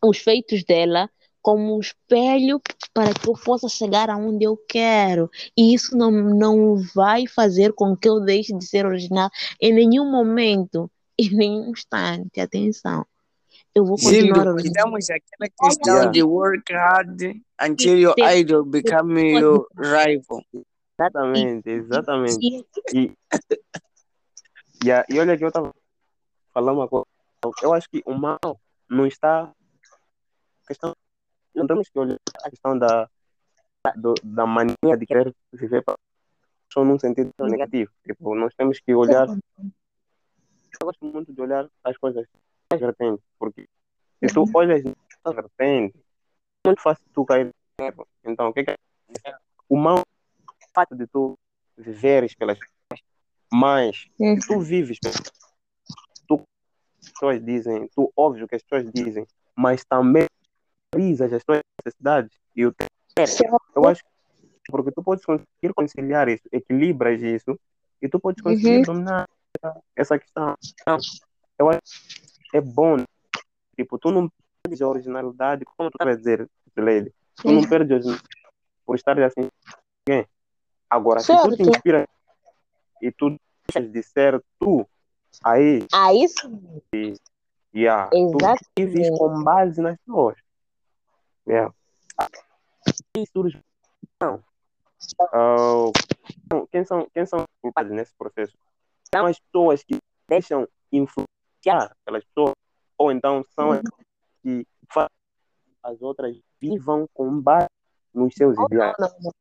os 0.00 0.18
feitos 0.18 0.62
dela, 0.62 1.10
como 1.42 1.76
um 1.76 1.80
espelho 1.80 2.62
para 2.94 3.12
que 3.12 3.28
eu 3.28 3.34
possa 3.34 3.68
chegar 3.68 4.08
aonde 4.08 4.44
eu 4.44 4.56
quero. 4.68 5.28
E 5.58 5.74
isso 5.74 5.96
não, 5.96 6.12
não 6.12 6.76
vai 6.94 7.26
fazer 7.26 7.72
com 7.72 7.96
que 7.96 8.08
eu 8.08 8.20
deixe 8.20 8.56
de 8.56 8.64
ser 8.64 8.86
original 8.86 9.28
em 9.60 9.72
nenhum 9.72 10.08
momento, 10.08 10.88
em 11.18 11.30
nenhum 11.30 11.70
instante. 11.72 12.40
Atenção. 12.40 13.04
eu 13.74 13.84
vou 13.84 13.96
continuar 13.96 14.44
Gildo, 14.44 14.60
estamos 14.60 15.10
aquela 15.10 15.50
questão 15.58 16.12
de 16.12 16.22
work 16.22 16.72
hard 16.72 17.20
until 17.60 17.98
your 17.98 18.14
Sim. 18.16 18.38
idol 18.38 18.64
become 18.64 19.20
your 19.20 19.66
rival. 19.76 20.44
Exatamente, 20.96 21.68
exatamente. 21.68 22.34
Sim, 22.34 22.64
E, 22.94 23.12
e, 24.84 24.92
a- 24.92 25.04
e 25.08 25.18
olha 25.18 25.36
que 25.36 25.44
eu 25.44 25.48
estava 25.48 25.74
falando 26.52 26.78
uma 26.78 26.88
coisa. 26.88 27.06
Eu 27.62 27.72
acho 27.72 27.88
que 27.88 28.02
o 28.06 28.14
mal 28.14 28.38
não 28.88 29.06
está. 29.06 29.52
Questão, 30.66 30.94
não 31.54 31.66
temos 31.66 31.88
que 31.88 31.98
olhar 31.98 32.18
a 32.42 32.50
questão 32.50 32.78
da, 32.78 33.08
do- 33.96 34.14
da 34.22 34.46
mania 34.46 34.96
de 34.98 35.06
querer 35.06 35.34
viver 35.52 35.82
para 35.82 35.94
só 36.72 36.84
num 36.84 36.98
sentido 36.98 37.30
negativo. 37.40 37.90
Tipo, 38.04 38.34
nós 38.34 38.54
temos 38.54 38.78
que 38.80 38.94
olhar. 38.94 39.26
Eu 39.28 40.86
gosto 40.86 41.04
muito 41.04 41.32
de 41.32 41.40
olhar 41.40 41.68
as 41.82 41.96
coisas 41.96 42.26
mais 42.70 42.80
vertentes, 42.80 43.24
porque 43.38 43.62
se 44.22 44.34
tu 44.34 44.44
olhas 44.54 44.82
nas 45.24 45.34
vertentes, 45.34 46.00
é 46.64 46.68
muito 46.68 46.82
fácil 46.82 47.04
tu 47.14 47.24
cair. 47.24 47.50
Então, 48.24 48.48
o 48.48 48.52
que 48.52 48.60
é 48.60 48.64
que 48.64 48.70
é? 48.70 48.76
O 49.68 49.76
mal, 49.76 49.98
o 50.00 50.04
fato 50.74 50.94
de 50.96 51.06
tu 51.06 51.38
viveres 51.76 52.34
pelas 52.34 52.58
mas 53.54 54.08
Uhum. 54.18 54.36
tu 54.48 54.58
vives, 54.58 54.98
tu 56.26 56.42
as 57.00 57.12
pessoas 57.12 57.44
dizem, 57.44 57.88
tu 57.94 58.12
ouves 58.16 58.42
o 58.42 58.48
que 58.48 58.56
as 58.56 58.62
pessoas 58.62 58.92
dizem, 58.92 59.24
mas 59.54 59.84
também 59.84 60.26
realizas 60.92 61.32
as 61.32 61.44
tuas 61.44 61.60
necessidades 61.86 62.36
e 62.56 62.66
o 62.66 62.72
teu 62.72 62.88
eu 63.76 63.86
acho 63.86 64.02
que 64.02 64.10
porque 64.72 64.90
tu 64.90 65.04
podes 65.04 65.24
conseguir 65.24 65.72
conciliar 65.72 66.28
isso, 66.28 66.42
equilibras 66.50 67.22
isso 67.22 67.56
e 68.02 68.08
tu 68.08 68.18
podes 68.18 68.42
conseguir 68.42 68.78
Uhum. 68.78 68.82
dominar 68.82 69.28
essa, 69.94 70.18
questão. 70.18 70.56
Então, 70.80 70.98
eu 71.56 71.70
acho 71.70 71.80
que 72.50 72.56
é 72.56 72.60
bom, 72.60 72.96
tipo, 73.76 73.98
tu 74.00 74.10
não 74.10 74.28
perdes 74.64 74.82
a 74.82 74.88
originalidade, 74.88 75.64
como 75.64 75.90
tu 75.92 75.98
vai 76.02 76.16
dizer, 76.16 76.48
Lady, 76.76 77.14
tu 77.36 77.52
não 77.52 77.68
perdes 77.68 77.92
a 77.92 77.94
originalidade 77.94 78.28
por 78.84 78.96
estar 78.96 79.22
assim. 79.22 79.48
Agora, 80.90 81.20
se 81.20 81.36
tu 81.36 81.50
te 81.50 81.56
Certo. 81.56 81.70
inspiras 81.70 82.06
e 83.00 83.12
tu 83.12 83.38
deixas 83.66 83.92
de 83.92 84.02
ser 84.02 84.42
tu, 84.58 84.86
aí, 85.42 85.86
Ah, 85.92 86.12
isso 86.14 86.48
yeah, 87.74 88.08
tu 88.10 88.36
Exato. 88.38 88.64
vives 88.78 89.10
com 89.18 89.42
base 89.42 89.80
nas 89.80 89.96
pessoas. 89.98 90.36
Yeah. 91.46 91.74
Aí 92.18 93.26
surge. 93.26 93.60
Não. 94.20 94.42
Ah, 95.32 95.90
quem, 96.70 96.84
são, 96.84 97.06
quem 97.12 97.26
são 97.26 97.40
os 97.40 97.46
culpados 97.60 97.92
nesse 97.92 98.14
processo? 98.14 98.56
São 99.14 99.26
as 99.26 99.38
pessoas 99.38 99.82
que 99.82 99.98
deixam 100.28 100.66
influenciar 100.90 101.94
pelas 102.04 102.24
pessoas, 102.24 102.54
ou 102.96 103.12
então 103.12 103.44
são 103.54 103.72
as 103.72 103.82
que 104.42 104.66
fazem 104.90 105.10
as 105.82 106.00
outras 106.00 106.36
vivam 106.60 107.06
com 107.12 107.40
base 107.40 107.68
nos 108.14 108.34
seus 108.34 108.56
ideais. 108.58 108.94
Não, 108.98 109.08
não. 109.20 109.32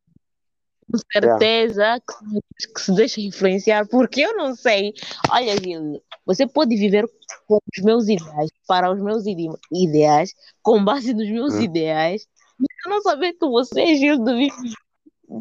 Com 0.93 0.99
certeza 1.11 1.99
que, 1.99 2.67
que 2.71 2.79
se 2.79 2.93
deixa 2.93 3.19
influenciar, 3.19 3.87
porque 3.87 4.21
eu 4.21 4.37
não 4.37 4.53
sei. 4.55 4.93
Olha, 5.31 5.57
Gil, 5.59 5.99
você 6.23 6.45
pode 6.45 6.75
viver 6.75 7.09
com 7.47 7.57
os 7.75 7.83
meus 7.83 8.07
ideais, 8.07 8.51
para 8.67 8.91
os 8.91 9.01
meus 9.01 9.25
ide- 9.25 9.49
ideais, 9.71 10.35
com 10.61 10.85
base 10.85 11.11
nos 11.11 11.27
meus 11.27 11.55
Hum. 11.55 11.61
ideais, 11.61 12.27
mas 12.59 12.69
eu 12.85 12.91
não 12.91 13.01
saber 13.01 13.33
que 13.33 13.47
você, 13.47 13.95
Gil, 13.95 14.23
vive 14.23 14.51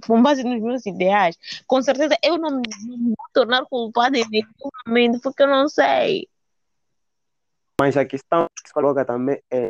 com 0.07 0.23
base 0.23 0.43
nos 0.43 0.59
meus 0.63 0.87
ideais. 0.87 1.37
Com 1.67 1.83
certeza 1.83 2.17
eu 2.25 2.39
não 2.39 2.57
me 2.57 2.63
não 2.87 2.97
me 2.97 3.09
vou 3.09 3.27
tornar 3.35 3.67
culpada 3.67 4.17
em 4.17 4.27
nenhum 4.31 4.49
momento, 4.87 5.21
porque 5.21 5.43
eu 5.43 5.49
não 5.49 5.69
sei. 5.69 6.27
Mas 7.79 7.95
a 7.99 8.07
questão 8.07 8.47
que 8.57 8.69
se 8.69 8.73
coloca 8.73 9.05
também 9.05 9.39
é, 9.51 9.69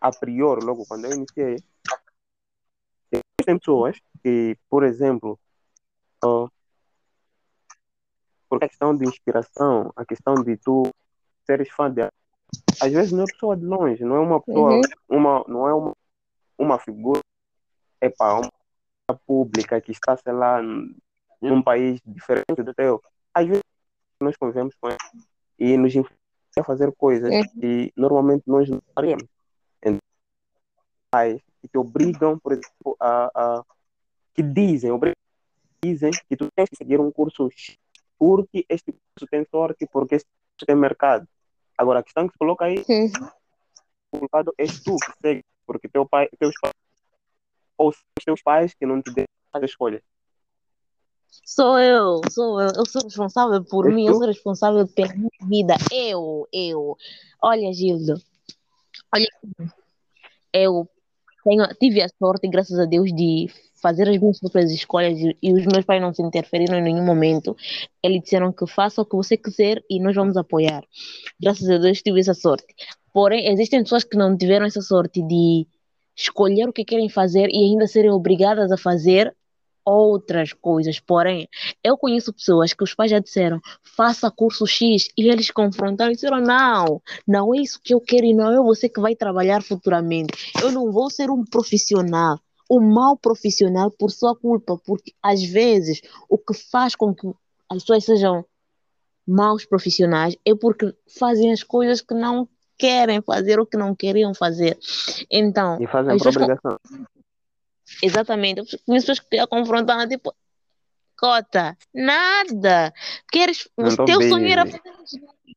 a 0.00 0.10
priori, 0.10 0.64
logo 0.64 0.86
quando 0.86 1.04
eu 1.04 1.12
iniciei, 1.12 1.56
tem 3.10 3.20
pessoas 3.44 3.98
que, 4.22 4.56
por 4.68 4.84
exemplo, 4.84 5.38
ah, 6.24 6.46
por 8.48 8.60
questão 8.60 8.94
de 8.96 9.04
inspiração, 9.06 9.92
a 9.96 10.04
questão 10.04 10.42
de 10.42 10.56
tu 10.56 10.82
seres 11.46 11.70
fã 11.70 11.90
de 11.90 12.02
às 12.80 12.92
vezes 12.92 13.12
não 13.12 13.24
é 13.24 13.26
pessoa 13.26 13.56
de 13.56 13.64
longe, 13.64 14.04
não 14.04 14.16
é 14.16 14.20
uma 14.20 14.40
pessoa, 14.40 14.72
Uhum. 14.74 14.82
uma, 15.08 15.44
não 15.48 15.68
é 15.68 15.74
uma, 15.74 15.96
uma 16.58 16.78
figura, 16.78 17.20
é 18.00 18.08
para 18.10 18.40
uma 18.40 19.18
pública 19.26 19.80
que 19.80 19.92
está, 19.92 20.16
sei 20.16 20.32
lá, 20.32 20.60
num 21.40 21.62
país 21.62 22.00
diferente 22.04 22.62
do 22.62 22.74
teu. 22.74 23.02
Às 23.32 23.46
vezes 23.46 23.62
nós 24.20 24.36
convivemos 24.36 24.74
com 24.80 24.88
ele 24.88 24.98
e 25.58 25.76
nos 25.76 25.94
influencia 25.94 26.18
a 26.58 26.64
fazer 26.64 26.92
coisas 26.92 27.30
Uhum. 27.30 27.48
que 27.60 27.92
normalmente 27.96 28.42
nós 28.46 28.68
não 28.68 28.82
faríamos. 28.94 29.26
Então, 29.80 29.98
pais 31.10 31.40
que 31.60 31.68
te 31.68 31.78
obrigam, 31.78 32.38
por 32.38 32.52
exemplo, 32.52 32.96
a, 33.00 33.30
a 33.34 33.64
que 34.34 34.42
dizem, 34.42 34.90
dizem 35.84 36.10
que 36.28 36.36
tu 36.36 36.48
tens 36.54 36.68
que 36.68 36.76
seguir 36.76 37.00
um 37.00 37.10
curso 37.10 37.48
porque 38.18 38.64
este 38.68 38.92
curso 38.92 39.26
tem 39.30 39.44
sorte, 39.50 39.86
porque 39.86 40.14
este 40.16 40.28
curso 40.28 40.66
tem 40.66 40.76
mercado. 40.76 41.26
Agora, 41.76 42.00
a 42.00 42.02
questão 42.02 42.26
que 42.26 42.32
se 42.32 42.38
coloca 42.38 42.64
aí, 42.64 42.84
o 44.12 44.18
culpado 44.18 44.54
és 44.56 44.80
tu 44.80 44.96
que 44.96 45.12
segue, 45.20 45.44
porque 45.66 45.88
teu 45.88 46.06
pai, 46.06 46.28
teus 46.38 46.54
pais, 46.60 46.74
ou 47.76 47.92
teus 48.24 48.42
pais 48.42 48.74
que 48.74 48.86
não 48.86 49.02
te 49.02 49.12
deixam 49.12 49.26
fazer 49.50 49.66
escolhas. 49.66 50.02
Sou 51.44 51.78
eu, 51.78 52.20
sou 52.30 52.60
eu, 52.60 52.68
eu 52.76 52.86
sou 52.86 53.02
responsável 53.02 53.64
por 53.64 53.86
És 53.88 53.94
mim, 53.94 54.06
eu 54.06 54.12
tu? 54.12 54.18
sou 54.18 54.26
responsável 54.28 54.86
pela 54.86 55.14
minha 55.14 55.30
vida. 55.48 55.74
Eu, 55.90 56.46
eu. 56.52 56.96
Olha, 57.42 57.72
Gildo, 57.72 58.14
olha, 59.12 59.26
eu 60.52 60.88
tenho, 61.44 61.66
tive 61.80 62.02
a 62.02 62.08
sorte, 62.08 62.48
graças 62.48 62.78
a 62.78 62.84
Deus, 62.84 63.12
de 63.12 63.48
fazer 63.80 64.08
as 64.08 64.18
minhas 64.18 64.38
próprias 64.38 64.70
escolhas 64.70 65.18
e, 65.18 65.36
e 65.42 65.52
os 65.52 65.66
meus 65.66 65.84
pais 65.84 66.00
não 66.00 66.14
se 66.14 66.22
interferiram 66.22 66.78
em 66.78 66.82
nenhum 66.82 67.04
momento. 67.04 67.56
Eles 68.02 68.22
disseram 68.22 68.52
que 68.52 68.66
faça 68.66 69.02
o 69.02 69.04
que 69.04 69.16
você 69.16 69.36
quiser 69.36 69.82
e 69.90 70.00
nós 70.00 70.14
vamos 70.14 70.36
apoiar. 70.36 70.84
Graças 71.40 71.68
a 71.68 71.78
Deus 71.78 72.00
tive 72.00 72.20
essa 72.20 72.34
sorte. 72.34 72.66
Porém, 73.12 73.48
existem 73.52 73.82
pessoas 73.82 74.04
que 74.04 74.16
não 74.16 74.36
tiveram 74.36 74.66
essa 74.66 74.80
sorte 74.80 75.20
de 75.20 75.66
escolher 76.16 76.68
o 76.68 76.72
que 76.72 76.84
querem 76.84 77.08
fazer 77.08 77.48
e 77.50 77.64
ainda 77.64 77.86
serem 77.86 78.10
obrigadas 78.10 78.70
a 78.70 78.76
fazer 78.76 79.34
outras 79.84 80.52
coisas. 80.52 80.98
Porém, 81.00 81.48
eu 81.82 81.96
conheço 81.96 82.32
pessoas 82.32 82.72
que 82.72 82.84
os 82.84 82.94
pais 82.94 83.10
já 83.10 83.18
disseram, 83.18 83.60
faça 83.82 84.30
curso 84.30 84.66
X, 84.66 85.08
e 85.16 85.28
eles 85.28 85.50
confrontaram 85.50 86.12
e 86.12 86.14
disseram, 86.14 86.40
não, 86.40 87.02
não 87.26 87.54
é 87.54 87.58
isso 87.58 87.80
que 87.82 87.94
eu 87.94 88.00
quero 88.00 88.24
e 88.24 88.34
não 88.34 88.52
é 88.52 88.62
você 88.62 88.88
que 88.88 89.00
vai 89.00 89.14
trabalhar 89.14 89.62
futuramente. 89.62 90.52
Eu 90.62 90.72
não 90.72 90.90
vou 90.90 91.10
ser 91.10 91.30
um 91.30 91.44
profissional, 91.44 92.38
um 92.70 92.80
mau 92.80 93.16
profissional 93.16 93.90
por 93.90 94.10
sua 94.10 94.36
culpa, 94.36 94.78
porque 94.84 95.12
às 95.22 95.42
vezes 95.42 96.00
o 96.28 96.38
que 96.38 96.54
faz 96.54 96.94
com 96.94 97.14
que 97.14 97.26
as 97.68 97.82
pessoas 97.82 98.04
sejam 98.04 98.44
maus 99.26 99.64
profissionais 99.64 100.36
é 100.44 100.54
porque 100.54 100.94
fazem 101.18 101.52
as 101.52 101.62
coisas 101.62 102.00
que 102.00 102.14
não 102.14 102.48
querem 102.76 103.22
fazer 103.22 103.60
ou 103.60 103.66
que 103.66 103.76
não 103.76 103.94
queriam 103.94 104.34
fazer. 104.34 104.76
Então, 105.30 105.80
E 105.80 105.86
fazem 105.86 106.18
por 106.18 106.28
obrigação. 106.28 106.78
Exatamente. 108.02 108.60
Eu 108.60 108.66
pessoas 108.86 109.20
que 109.20 109.38
a 109.38 109.46
confrontaram, 109.46 110.08
tipo, 110.08 110.34
cota, 111.18 111.76
nada. 111.94 112.92
Queres, 113.30 113.68
o 113.76 114.04
teu 114.04 114.22
sonho 114.22 114.48
era 114.48 114.66
fazer 114.66 114.88
engenharia. 115.02 115.56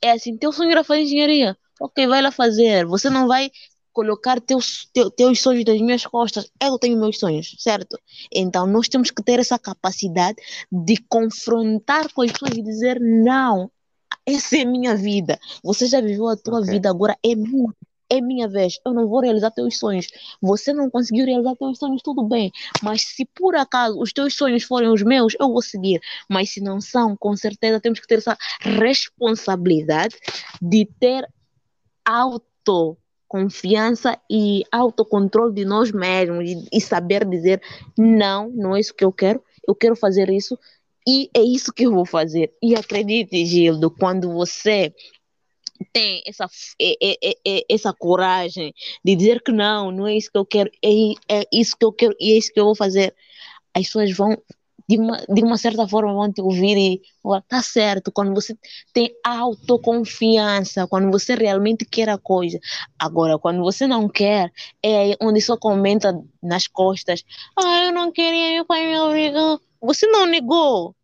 É 0.00 0.10
assim, 0.12 0.36
teu 0.36 0.52
sonho 0.52 0.70
era 0.70 0.84
fazer 0.84 1.02
engenharia. 1.02 1.56
Ok, 1.80 2.06
vai 2.06 2.22
lá 2.22 2.30
fazer. 2.30 2.86
Você 2.86 3.10
não 3.10 3.26
vai 3.26 3.50
colocar 3.92 4.40
teus, 4.40 4.88
teu, 4.92 5.10
teus 5.10 5.40
sonhos 5.40 5.64
nas 5.64 5.80
minhas 5.80 6.06
costas. 6.06 6.50
Eu 6.62 6.78
tenho 6.78 6.98
meus 6.98 7.18
sonhos, 7.18 7.54
certo? 7.58 7.98
Então, 8.32 8.66
nós 8.66 8.88
temos 8.88 9.10
que 9.10 9.22
ter 9.22 9.38
essa 9.38 9.58
capacidade 9.58 10.36
de 10.70 10.96
confrontar 11.08 12.12
com 12.12 12.22
as 12.22 12.32
pessoas 12.32 12.52
e 12.56 12.62
dizer, 12.62 13.00
não, 13.00 13.70
essa 14.26 14.58
é 14.58 14.64
minha 14.64 14.94
vida. 14.96 15.38
Você 15.62 15.86
já 15.86 16.00
viveu 16.00 16.28
a 16.28 16.36
tua 16.36 16.60
Ok. 16.60 16.70
vida, 16.70 16.90
agora 16.90 17.16
é 17.24 17.34
minha. 17.34 17.72
É 18.08 18.20
minha 18.20 18.48
vez, 18.48 18.78
eu 18.86 18.94
não 18.94 19.08
vou 19.08 19.20
realizar 19.20 19.50
teus 19.50 19.78
sonhos. 19.78 20.06
Você 20.40 20.72
não 20.72 20.88
conseguiu 20.88 21.26
realizar 21.26 21.56
teus 21.56 21.76
sonhos, 21.78 22.00
tudo 22.02 22.22
bem. 22.22 22.52
Mas 22.82 23.02
se 23.02 23.24
por 23.24 23.56
acaso 23.56 24.00
os 24.00 24.12
teus 24.12 24.34
sonhos 24.34 24.62
forem 24.62 24.88
os 24.88 25.02
meus, 25.02 25.34
eu 25.40 25.48
vou 25.48 25.60
seguir. 25.60 26.00
Mas 26.28 26.50
se 26.50 26.60
não 26.60 26.80
são, 26.80 27.16
com 27.16 27.36
certeza 27.36 27.80
temos 27.80 27.98
que 27.98 28.06
ter 28.06 28.18
essa 28.18 28.38
responsabilidade 28.60 30.16
de 30.62 30.88
ter 31.00 31.28
autoconfiança 32.04 34.16
e 34.30 34.62
autocontrole 34.70 35.52
de 35.52 35.64
nós 35.64 35.90
mesmos 35.90 36.48
e, 36.48 36.64
e 36.72 36.80
saber 36.80 37.24
dizer: 37.24 37.60
não, 37.98 38.48
não 38.50 38.76
é 38.76 38.80
isso 38.80 38.94
que 38.94 39.04
eu 39.04 39.12
quero, 39.12 39.42
eu 39.66 39.74
quero 39.74 39.96
fazer 39.96 40.30
isso 40.30 40.56
e 41.06 41.30
é 41.34 41.40
isso 41.40 41.72
que 41.72 41.86
eu 41.86 41.92
vou 41.92 42.04
fazer. 42.04 42.52
E 42.60 42.74
acredite, 42.74 43.46
Gildo, 43.46 43.90
quando 43.90 44.32
você 44.32 44.92
tem 45.92 46.22
essa, 46.26 46.48
essa 47.68 47.92
coragem 47.92 48.74
de 49.04 49.16
dizer 49.16 49.42
que 49.42 49.52
não, 49.52 49.90
não 49.90 50.06
é 50.06 50.16
isso 50.16 50.30
que 50.30 50.38
eu 50.38 50.46
quero, 50.46 50.70
é, 50.82 51.40
é 51.40 51.44
isso 51.52 51.76
que 51.76 51.84
eu 51.84 51.92
quero 51.92 52.14
e 52.20 52.32
é 52.32 52.38
isso 52.38 52.52
que 52.52 52.60
eu 52.60 52.64
vou 52.64 52.74
fazer, 52.74 53.14
as 53.74 53.84
pessoas 53.84 54.16
vão 54.16 54.36
de 54.88 54.98
uma, 54.98 55.18
de 55.28 55.42
uma 55.42 55.58
certa 55.58 55.86
forma 55.88 56.14
vão 56.14 56.32
te 56.32 56.40
ouvir 56.40 56.76
e 56.78 57.02
falar, 57.22 57.42
tá 57.42 57.60
certo, 57.62 58.12
quando 58.12 58.32
você 58.34 58.56
tem 58.92 59.12
autoconfiança, 59.24 60.86
quando 60.86 61.10
você 61.10 61.34
realmente 61.34 61.84
quer 61.84 62.08
a 62.08 62.18
coisa. 62.18 62.58
Agora, 62.98 63.38
quando 63.38 63.62
você 63.62 63.86
não 63.86 64.08
quer, 64.08 64.52
é 64.84 65.16
onde 65.20 65.40
só 65.40 65.56
comenta 65.56 66.14
nas 66.42 66.66
costas, 66.68 67.24
ah, 67.58 67.86
eu 67.86 67.92
não 67.92 68.12
queria, 68.12 68.54
meu 68.54 68.64
pai 68.64 68.86
me 68.86 68.98
obrigou. 68.98 69.60
Você 69.80 70.06
não 70.06 70.26
negou. 70.26 70.94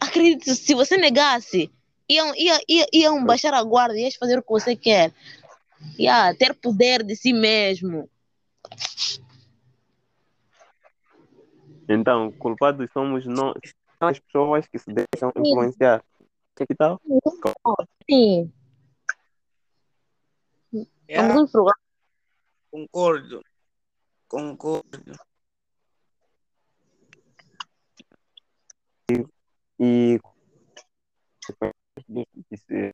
Acredite, 0.00 0.54
se 0.54 0.74
você 0.74 0.96
negasse, 0.96 1.70
iam, 2.08 2.32
iam, 2.36 2.58
iam, 2.68 2.86
iam 2.92 3.24
baixar 3.24 3.54
a 3.54 3.62
guarda, 3.62 3.98
ias 3.98 4.16
fazer 4.16 4.38
o 4.38 4.42
que 4.42 4.50
você 4.50 4.74
quer. 4.74 5.12
Yeah, 5.98 6.34
ter 6.36 6.54
poder 6.54 7.04
de 7.04 7.14
si 7.14 7.32
mesmo. 7.32 8.08
Então, 11.88 12.32
culpados 12.32 12.90
somos 12.92 13.24
nós, 13.26 13.54
as 14.00 14.18
pessoas 14.18 14.66
que 14.66 14.78
se 14.78 14.90
deixam 14.92 15.32
influenciar. 15.36 16.02
Que 16.56 16.74
tal? 16.74 17.00
Sim. 18.10 18.52
Yeah, 21.08 21.46
programas. 21.50 21.80
concordo. 22.70 23.42
Concordo. 24.28 25.14
E 29.80 30.18
disse 32.08 32.90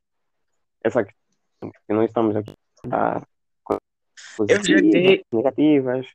essa 0.83 1.03
questão 1.03 1.71
que 1.71 1.93
nós 1.93 2.05
estamos 2.09 2.35
aqui 2.35 2.53
a 2.91 3.21
Eu 4.47 4.61
dei, 4.61 5.23
negativas, 5.31 6.05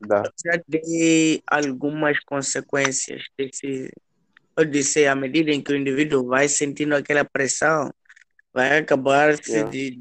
da, 0.00 0.22
já 0.44 0.60
dei 0.66 1.42
algumas 1.46 2.18
consequências 2.20 3.22
desse. 3.36 3.90
Eu 4.56 4.64
disse, 4.64 5.06
à 5.06 5.14
medida 5.14 5.50
em 5.50 5.60
que 5.62 5.72
o 5.72 5.76
indivíduo 5.76 6.26
vai 6.26 6.48
sentindo 6.48 6.94
aquela 6.94 7.24
pressão, 7.24 7.90
vai 8.52 8.78
acabar 8.78 9.36
se, 9.36 9.52
Yeah. 9.52 9.70
de- 9.70 10.00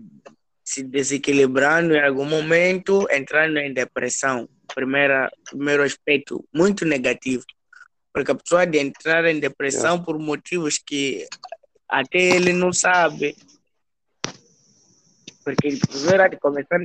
se 0.64 0.84
desequilibrando 0.84 1.94
em 1.96 2.02
algum 2.04 2.26
momento, 2.26 3.08
entrando 3.12 3.58
em 3.58 3.74
depressão. 3.74 4.48
Primeira, 4.74 5.30
primeiro 5.50 5.84
aspecto, 5.84 6.46
muito 6.54 6.86
negativo. 6.86 7.44
Porque 8.14 8.32
a 8.32 8.36
pessoa 8.36 8.66
de 8.66 8.80
entrar 8.80 9.26
em 9.26 9.40
depressão 9.40 10.04
por 10.04 10.18
motivos 10.20 10.78
que 10.78 11.28
até 11.90 12.20
ele 12.20 12.54
não 12.54 12.72
sabe. 12.72 13.36
Porque 15.44 15.78
primeiro 15.90 16.24
há 16.24 16.28
de 16.28 16.38
começar, 16.38 16.80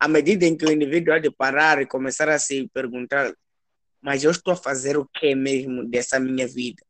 à 0.00 0.08
medida 0.08 0.46
em 0.46 0.56
que 0.56 0.64
o 0.64 0.72
indivíduo 0.72 1.12
há 1.12 1.18
de 1.18 1.30
parar 1.30 1.82
e 1.82 1.86
começar 1.86 2.28
a 2.30 2.38
se 2.38 2.66
perguntar, 2.68 3.32
mas 4.00 4.24
eu 4.24 4.30
estou 4.30 4.54
a 4.54 4.56
fazer 4.56 4.96
o 4.96 5.06
que 5.06 5.34
mesmo 5.34 5.84
dessa 5.84 6.18
minha 6.18 6.48
vida? 6.48 6.82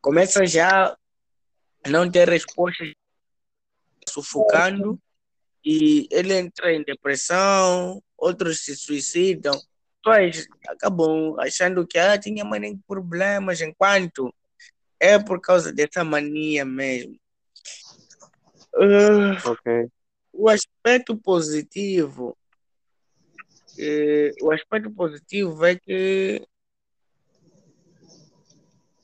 Começa 0.00 0.44
já 0.44 0.94
a 1.82 1.88
não 1.88 2.10
ter 2.10 2.28
respostas, 2.28 2.92
sufocando, 4.06 5.00
e 5.64 6.06
ele 6.10 6.34
entra 6.34 6.74
em 6.74 6.84
depressão, 6.84 8.02
outros 8.18 8.60
se 8.60 8.76
suicidam, 8.76 9.58
pessoas 10.02 10.46
acabam 10.68 11.36
achando 11.38 11.86
que 11.86 11.98
ah, 11.98 12.18
tinha 12.18 12.44
mais 12.44 12.62
problemas, 12.86 13.62
enquanto 13.62 14.34
é 15.00 15.18
por 15.18 15.40
causa 15.40 15.72
dessa 15.72 16.04
mania 16.04 16.64
mesmo. 16.64 17.18
Ah, 18.76 19.40
ok, 19.48 19.88
o 20.32 20.48
aspecto 20.48 21.16
positivo, 21.16 22.36
eh, 23.78 24.32
o 24.42 24.50
aspecto 24.50 24.90
positivo 24.90 25.64
é 25.64 25.76
que, 25.76 26.44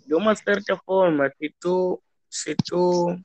de 0.05 0.15
uma 0.15 0.35
certa 0.35 0.77
forma, 0.77 1.31
se 1.39 1.55
tu, 1.61 2.03
se 2.29 2.57
tu, 2.57 3.17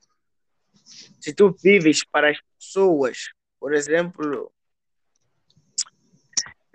se 1.19 1.33
tu 1.33 1.55
vives 1.63 2.05
para 2.05 2.29
as 2.29 2.37
pessoas, 2.59 3.29
por 3.59 3.73
exemplo, 3.73 4.51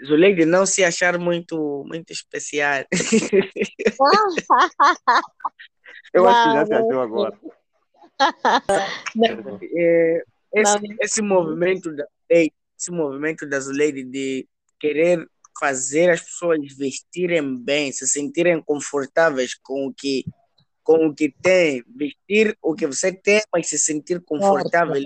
Zuleide 0.04 0.46
não 0.46 0.66
se 0.66 0.82
achar 0.82 1.16
muito, 1.18 1.84
muito 1.86 2.12
especial. 2.12 2.84
eu 6.12 6.28
acho 6.28 6.48
que 6.48 6.54
já 6.56 6.66
se 6.66 6.74
achou 6.74 7.00
agora. 7.00 7.38
Eh, 9.76 10.22
esse, 10.52 10.78
esse 11.00 11.22
movimento 11.22 11.90
da 11.94 12.06
esse 12.28 12.90
movimento 12.90 13.46
da 13.46 13.58
Zuleide 13.60 14.04
de 14.04 14.46
querer 14.78 15.26
fazer 15.58 16.10
as 16.10 16.20
pessoas 16.20 16.58
vestirem 16.76 17.56
bem, 17.56 17.92
se 17.92 18.06
sentirem 18.06 18.62
confortáveis 18.62 19.54
com 19.54 19.86
o 19.86 19.94
que 19.94 20.24
com 20.82 21.06
o 21.06 21.14
que 21.14 21.30
tem, 21.30 21.84
vestir 21.94 22.56
o 22.62 22.74
que 22.74 22.86
você 22.86 23.12
tem, 23.12 23.42
mas 23.52 23.68
se 23.68 23.78
sentir 23.78 24.20
confortável. 24.22 25.02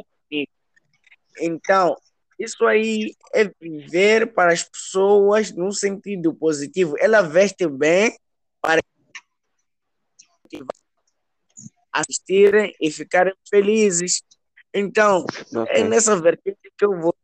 Então, 1.40 1.96
isso 2.38 2.64
aí 2.64 3.14
é 3.34 3.50
viver 3.60 4.32
para 4.32 4.52
as 4.52 4.62
pessoas 4.62 5.52
num 5.52 5.72
sentido 5.72 6.32
positivo. 6.32 6.94
Ela 6.98 7.22
veste 7.22 7.66
bem 7.68 8.16
para 8.62 8.80
assistirem 11.94 12.74
e 12.80 12.90
ficarem 12.90 13.34
felizes. 13.48 14.22
Então, 14.72 15.24
é 15.54 15.60
Ok, 15.60 15.84
nessa 15.84 16.20
vertente 16.20 16.58
que 16.76 16.84
eu 16.84 17.00
vou 17.00 17.14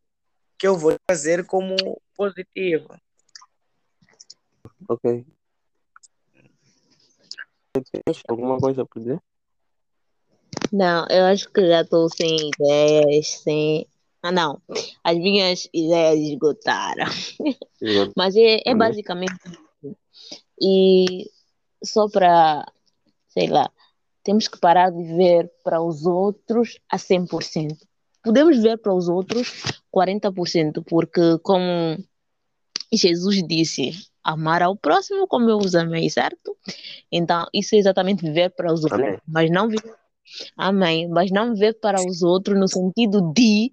que 0.56 0.66
eu 0.68 0.76
vou 0.76 0.94
fazer 1.10 1.46
como 1.46 1.74
positivo. 2.14 2.94
ok. 4.88 5.24
Tens 7.72 8.22
alguma 8.28 8.58
coisa 8.58 8.84
para 8.84 9.00
dizer? 9.00 9.22
Não, 10.70 11.06
eu 11.08 11.24
acho 11.24 11.50
que 11.50 11.66
já 11.66 11.80
estou 11.80 12.08
sem 12.10 12.36
ideias, 12.48 13.28
sem. 13.42 13.86
Ah, 14.22 14.30
não. 14.30 14.60
As 15.02 15.16
minhas 15.16 15.66
ideias 15.72 16.18
esgotaram. 16.20 17.06
Exato. 17.80 18.12
Mas 18.16 18.36
é, 18.36 18.56
é 18.56 18.70
Olha. 18.70 18.76
basicamente 18.76 19.34
isso. 19.82 19.96
E 20.60 21.30
só 21.82 22.06
para, 22.08 22.70
sei 23.28 23.48
lá, 23.48 23.70
temos 24.22 24.48
que 24.48 24.58
parar 24.58 24.90
de 24.90 25.02
ver 25.02 25.50
para 25.64 25.80
os 25.80 26.04
outros 26.06 26.78
a 26.90 26.96
100%. 26.96 27.76
Podemos 28.22 28.58
ver 28.58 28.76
para 28.78 28.94
os 28.94 29.08
outros 29.08 29.62
40%, 29.94 30.84
porque 30.86 31.38
como 31.42 31.98
Jesus 32.92 33.42
disse, 33.46 33.92
amar 34.22 34.62
ao 34.62 34.76
próximo 34.76 35.26
como 35.26 35.48
eu 35.48 35.58
os 35.58 35.74
amei, 35.74 36.10
certo? 36.10 36.56
Então, 37.10 37.46
isso 37.54 37.74
é 37.74 37.78
exatamente 37.78 38.22
viver 38.22 38.50
para 38.50 38.72
os 38.72 38.82
outros, 38.82 39.00
Amém. 39.00 39.18
mas 39.26 39.50
não 39.50 39.68
viver, 39.68 39.94
amém, 40.56 41.08
mas 41.08 41.30
não 41.30 41.54
viver 41.54 41.74
para 41.80 42.00
os 42.04 42.22
outros 42.22 42.58
no 42.58 42.68
sentido 42.68 43.32
de 43.32 43.72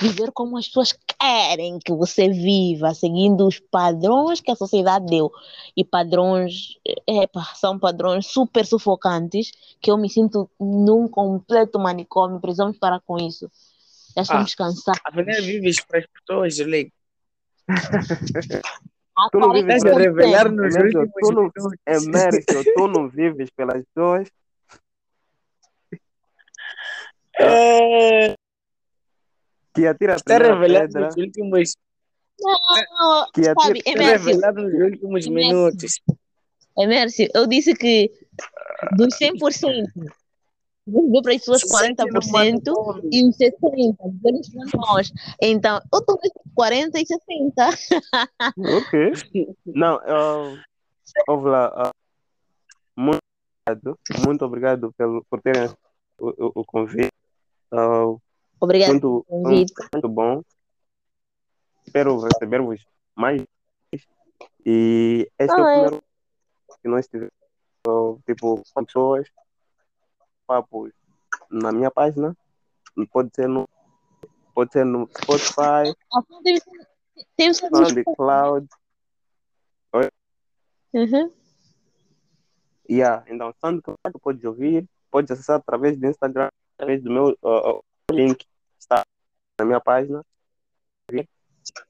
viver 0.00 0.30
como 0.32 0.56
as 0.56 0.66
pessoas 0.66 0.92
querem 1.20 1.78
que 1.78 1.92
você 1.92 2.28
viva, 2.28 2.94
seguindo 2.94 3.46
os 3.46 3.58
padrões 3.58 4.40
que 4.40 4.50
a 4.50 4.56
sociedade 4.56 5.06
deu. 5.06 5.30
E 5.76 5.84
padrões, 5.84 6.76
epa, 7.06 7.42
são 7.54 7.78
padrões 7.78 8.26
super 8.26 8.64
sufocantes, 8.66 9.50
que 9.80 9.90
eu 9.90 9.96
me 9.98 10.08
sinto 10.08 10.48
num 10.60 11.08
completo 11.08 11.78
manicômio, 11.78 12.40
precisamos 12.40 12.78
parar 12.78 13.00
com 13.00 13.16
isso. 13.18 13.50
Já 14.16 14.22
estamos 14.22 14.54
cansados. 14.54 15.00
Afinal, 15.04 15.42
vives 15.42 15.84
para 15.84 15.98
as 16.00 16.06
pessoas, 16.06 16.56
Julie. 16.56 16.92
Há 17.68 19.28
Tu 19.30 19.38
não 19.38 19.52
vives 19.52 19.84
a 19.84 19.88
para- 19.90 19.94
40%. 19.94 19.98
revelar 19.98 20.50
nos 20.50 20.74
Emércio, 20.76 21.00
últimos 21.00 21.20
tu 21.20 21.32
não-. 21.32 21.50
Emércio, 21.86 22.64
tu 22.74 22.88
não 22.88 23.08
vives 23.08 23.50
pelas 23.50 23.82
pessoas, 23.84 24.28
É, 27.40 28.34
que 29.78 29.86
atira 29.86 30.14
a 30.14 30.16
Está 30.16 30.38
revelar 30.38 30.82
pedra, 30.82 31.06
nos 31.06 31.16
últimos, 31.16 31.74
Não, 32.40 33.30
que 33.32 33.44
sabe, 33.44 33.80
atira... 33.80 34.00
a 34.00 34.04
Emércio, 34.04 34.26
revelar 34.26 34.54
nos 34.54 34.74
últimos 34.74 35.26
Emércio. 35.26 35.30
minutos. 35.30 36.00
Emércio, 36.76 37.28
eu 37.34 37.46
disse 37.46 37.74
que 37.74 38.10
dos 38.96 39.14
100%, 39.18 39.86
vamos 40.86 41.12
ver 41.12 41.22
para 41.22 41.34
as 41.34 41.38
pessoas 41.38 41.62
40% 41.62 43.08
e 43.12 43.28
os 43.28 43.36
60%, 43.36 43.96
vamos 44.22 44.48
para 44.50 44.80
nós. 44.80 45.12
Então, 45.40 45.80
eu 45.92 45.98
estou 46.00 46.18
entre 46.24 46.42
40 46.54 47.00
e 47.00 47.06
60. 47.06 47.68
Ok. 48.58 49.12
Não, 49.66 49.96
uh, 49.96 50.58
ouve 51.28 51.48
lá. 51.48 51.92
muito 52.96 53.20
obrigado, 53.68 53.98
muito 54.24 54.44
obrigado 54.44 54.92
pelo, 54.96 55.24
por 55.28 55.40
terem 55.40 55.68
o, 56.18 56.28
o, 56.28 56.52
o 56.56 56.64
convite. 56.64 57.12
Ah, 57.70 58.14
Obrigada 58.60 58.92
muito, 58.92 59.24
pelo 59.28 59.42
convite. 59.42 59.72
muito 59.92 60.08
bom. 60.08 60.42
Espero 61.86 62.18
receber-vos 62.20 62.84
mais. 63.14 63.42
E 64.64 65.30
este 65.38 65.54
é 65.54 65.60
o 65.60 65.64
Ah, 65.64 65.70
é. 65.70 65.74
primeiro 65.80 66.04
que 66.82 66.88
nós 66.88 67.08
tivemos, 67.08 67.32
tipo, 68.26 68.62
com 68.74 68.84
pessoas, 68.84 69.28
papos 70.46 70.92
na 71.50 71.72
minha 71.72 71.90
página. 71.90 72.36
Pode 73.12 73.30
ser 73.34 73.48
no, 73.48 73.68
pode 74.54 74.72
ser 74.72 74.84
no 74.84 75.08
Spotify, 75.08 75.94
Ah, 76.12 76.22
Tem, 76.42 76.58
tem 77.36 77.54
SoundCloud. 77.54 78.66
Uhum. 80.92 81.32
Yeah, 82.90 83.24
então, 83.28 83.52
SoundCloud 83.60 83.98
tu 84.10 84.18
podes 84.18 84.44
ouvir, 84.44 84.88
podes 85.10 85.30
acessar 85.30 85.56
através 85.56 85.98
do 85.98 86.06
Instagram, 86.06 86.48
através 86.74 87.02
do 87.02 87.10
meu 87.10 87.36
uh, 87.42 87.84
link, 88.10 88.46
está 88.78 89.04
na 89.58 89.64
minha 89.64 89.80
página, 89.80 90.24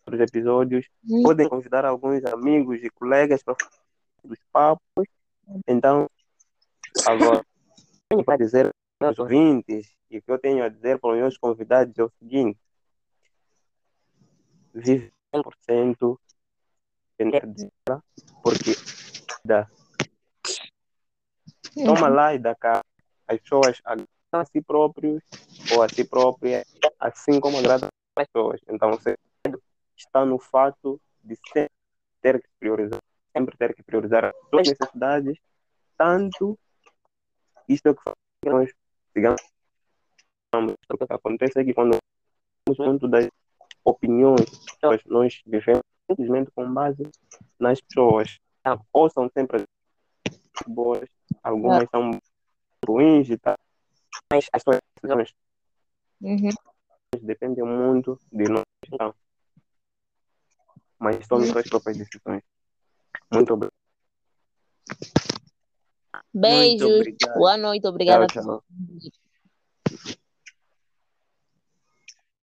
os 0.06 0.20
episódios. 0.20 0.86
Podem 1.22 1.48
convidar 1.48 1.84
alguns 1.84 2.24
amigos 2.24 2.82
e 2.82 2.90
colegas 2.90 3.42
para 3.42 3.56
dos 4.24 4.38
papos. 4.52 5.06
Então, 5.66 6.08
agora, 7.06 7.44
tenho 8.08 8.24
para 8.24 8.38
dizer 8.38 8.70
aos 9.00 9.18
ouvintes 9.18 9.94
e 10.10 10.18
o 10.18 10.22
que 10.22 10.30
eu 10.30 10.38
tenho 10.38 10.64
a 10.64 10.68
dizer 10.68 10.98
para 10.98 11.10
os 11.10 11.16
meus 11.16 11.38
convidados 11.38 11.96
é 11.98 12.02
o 12.02 12.12
seguinte: 12.18 12.58
vive 14.74 15.12
100% 15.32 16.18
energia, 17.18 17.70
porque 18.42 18.72
dá. 19.44 19.68
Toma 21.74 22.08
lá 22.08 22.34
e 22.34 22.38
dá 22.38 22.54
cá. 22.54 22.82
As 23.26 23.38
pessoas 23.40 23.80
agradam 23.84 24.17
a 24.32 24.44
si 24.44 24.60
próprios 24.60 25.22
ou 25.72 25.82
a 25.82 25.88
si 25.88 26.04
próprias, 26.04 26.64
assim 26.98 27.40
como 27.40 27.58
agradam 27.58 27.88
as 28.16 28.26
pessoas. 28.26 28.60
Então, 28.68 28.90
você 28.90 29.16
está 29.96 30.24
no 30.24 30.38
fato 30.38 31.00
de 31.24 31.36
sempre 31.52 31.72
ter 32.20 32.40
que 32.40 32.48
priorizar, 32.58 33.00
sempre 33.32 33.56
ter 33.56 33.74
que 33.74 33.82
priorizar 33.82 34.26
as 34.26 34.34
suas 34.50 34.68
necessidades, 34.68 35.38
tanto 35.96 36.58
isto 37.68 37.88
é 37.88 37.94
que 37.94 38.50
nós 38.50 38.70
sigamos. 39.12 39.42
O 40.54 40.96
que 40.96 41.12
acontece 41.12 41.60
é 41.60 41.64
que 41.64 41.74
quando 41.74 41.96
falamos 42.66 42.92
muito 42.92 43.08
das 43.08 43.28
opiniões, 43.84 44.46
nós- 44.82 45.04
nós 45.04 45.42
vivemos 45.46 45.82
simplesmente 46.10 46.50
com 46.50 46.72
base 46.72 47.02
nas 47.58 47.80
pessoas. 47.80 48.38
Então, 48.60 48.84
Ou 48.92 49.10
são 49.10 49.30
sempre 49.30 49.64
boas, 50.66 51.08
algumas 51.42 51.88
são 51.90 52.10
ruins 52.86 53.28
e 53.30 53.38
tal, 53.38 53.56
mas 54.30 54.48
as 54.52 54.62
suas 54.62 54.78
decisões 55.00 55.34
Uhum. 56.20 56.50
dependem 57.22 57.64
muito 57.64 58.18
de 58.32 58.44
nós. 58.48 58.64
Então, 58.92 59.14
mas 60.98 61.26
tome 61.26 61.46
suas 61.46 61.68
próprias 61.68 61.96
decisões. 61.96 62.42
Muito 63.32 63.54
obrigado. 63.54 63.72
Beijos. 66.34 67.00
obrigado. 67.00 67.38
Boa 67.38 67.56
noite. 67.56 67.86
Obrigada. 67.86 68.26
Tchau, 68.26 68.62
tchau. 69.88 70.17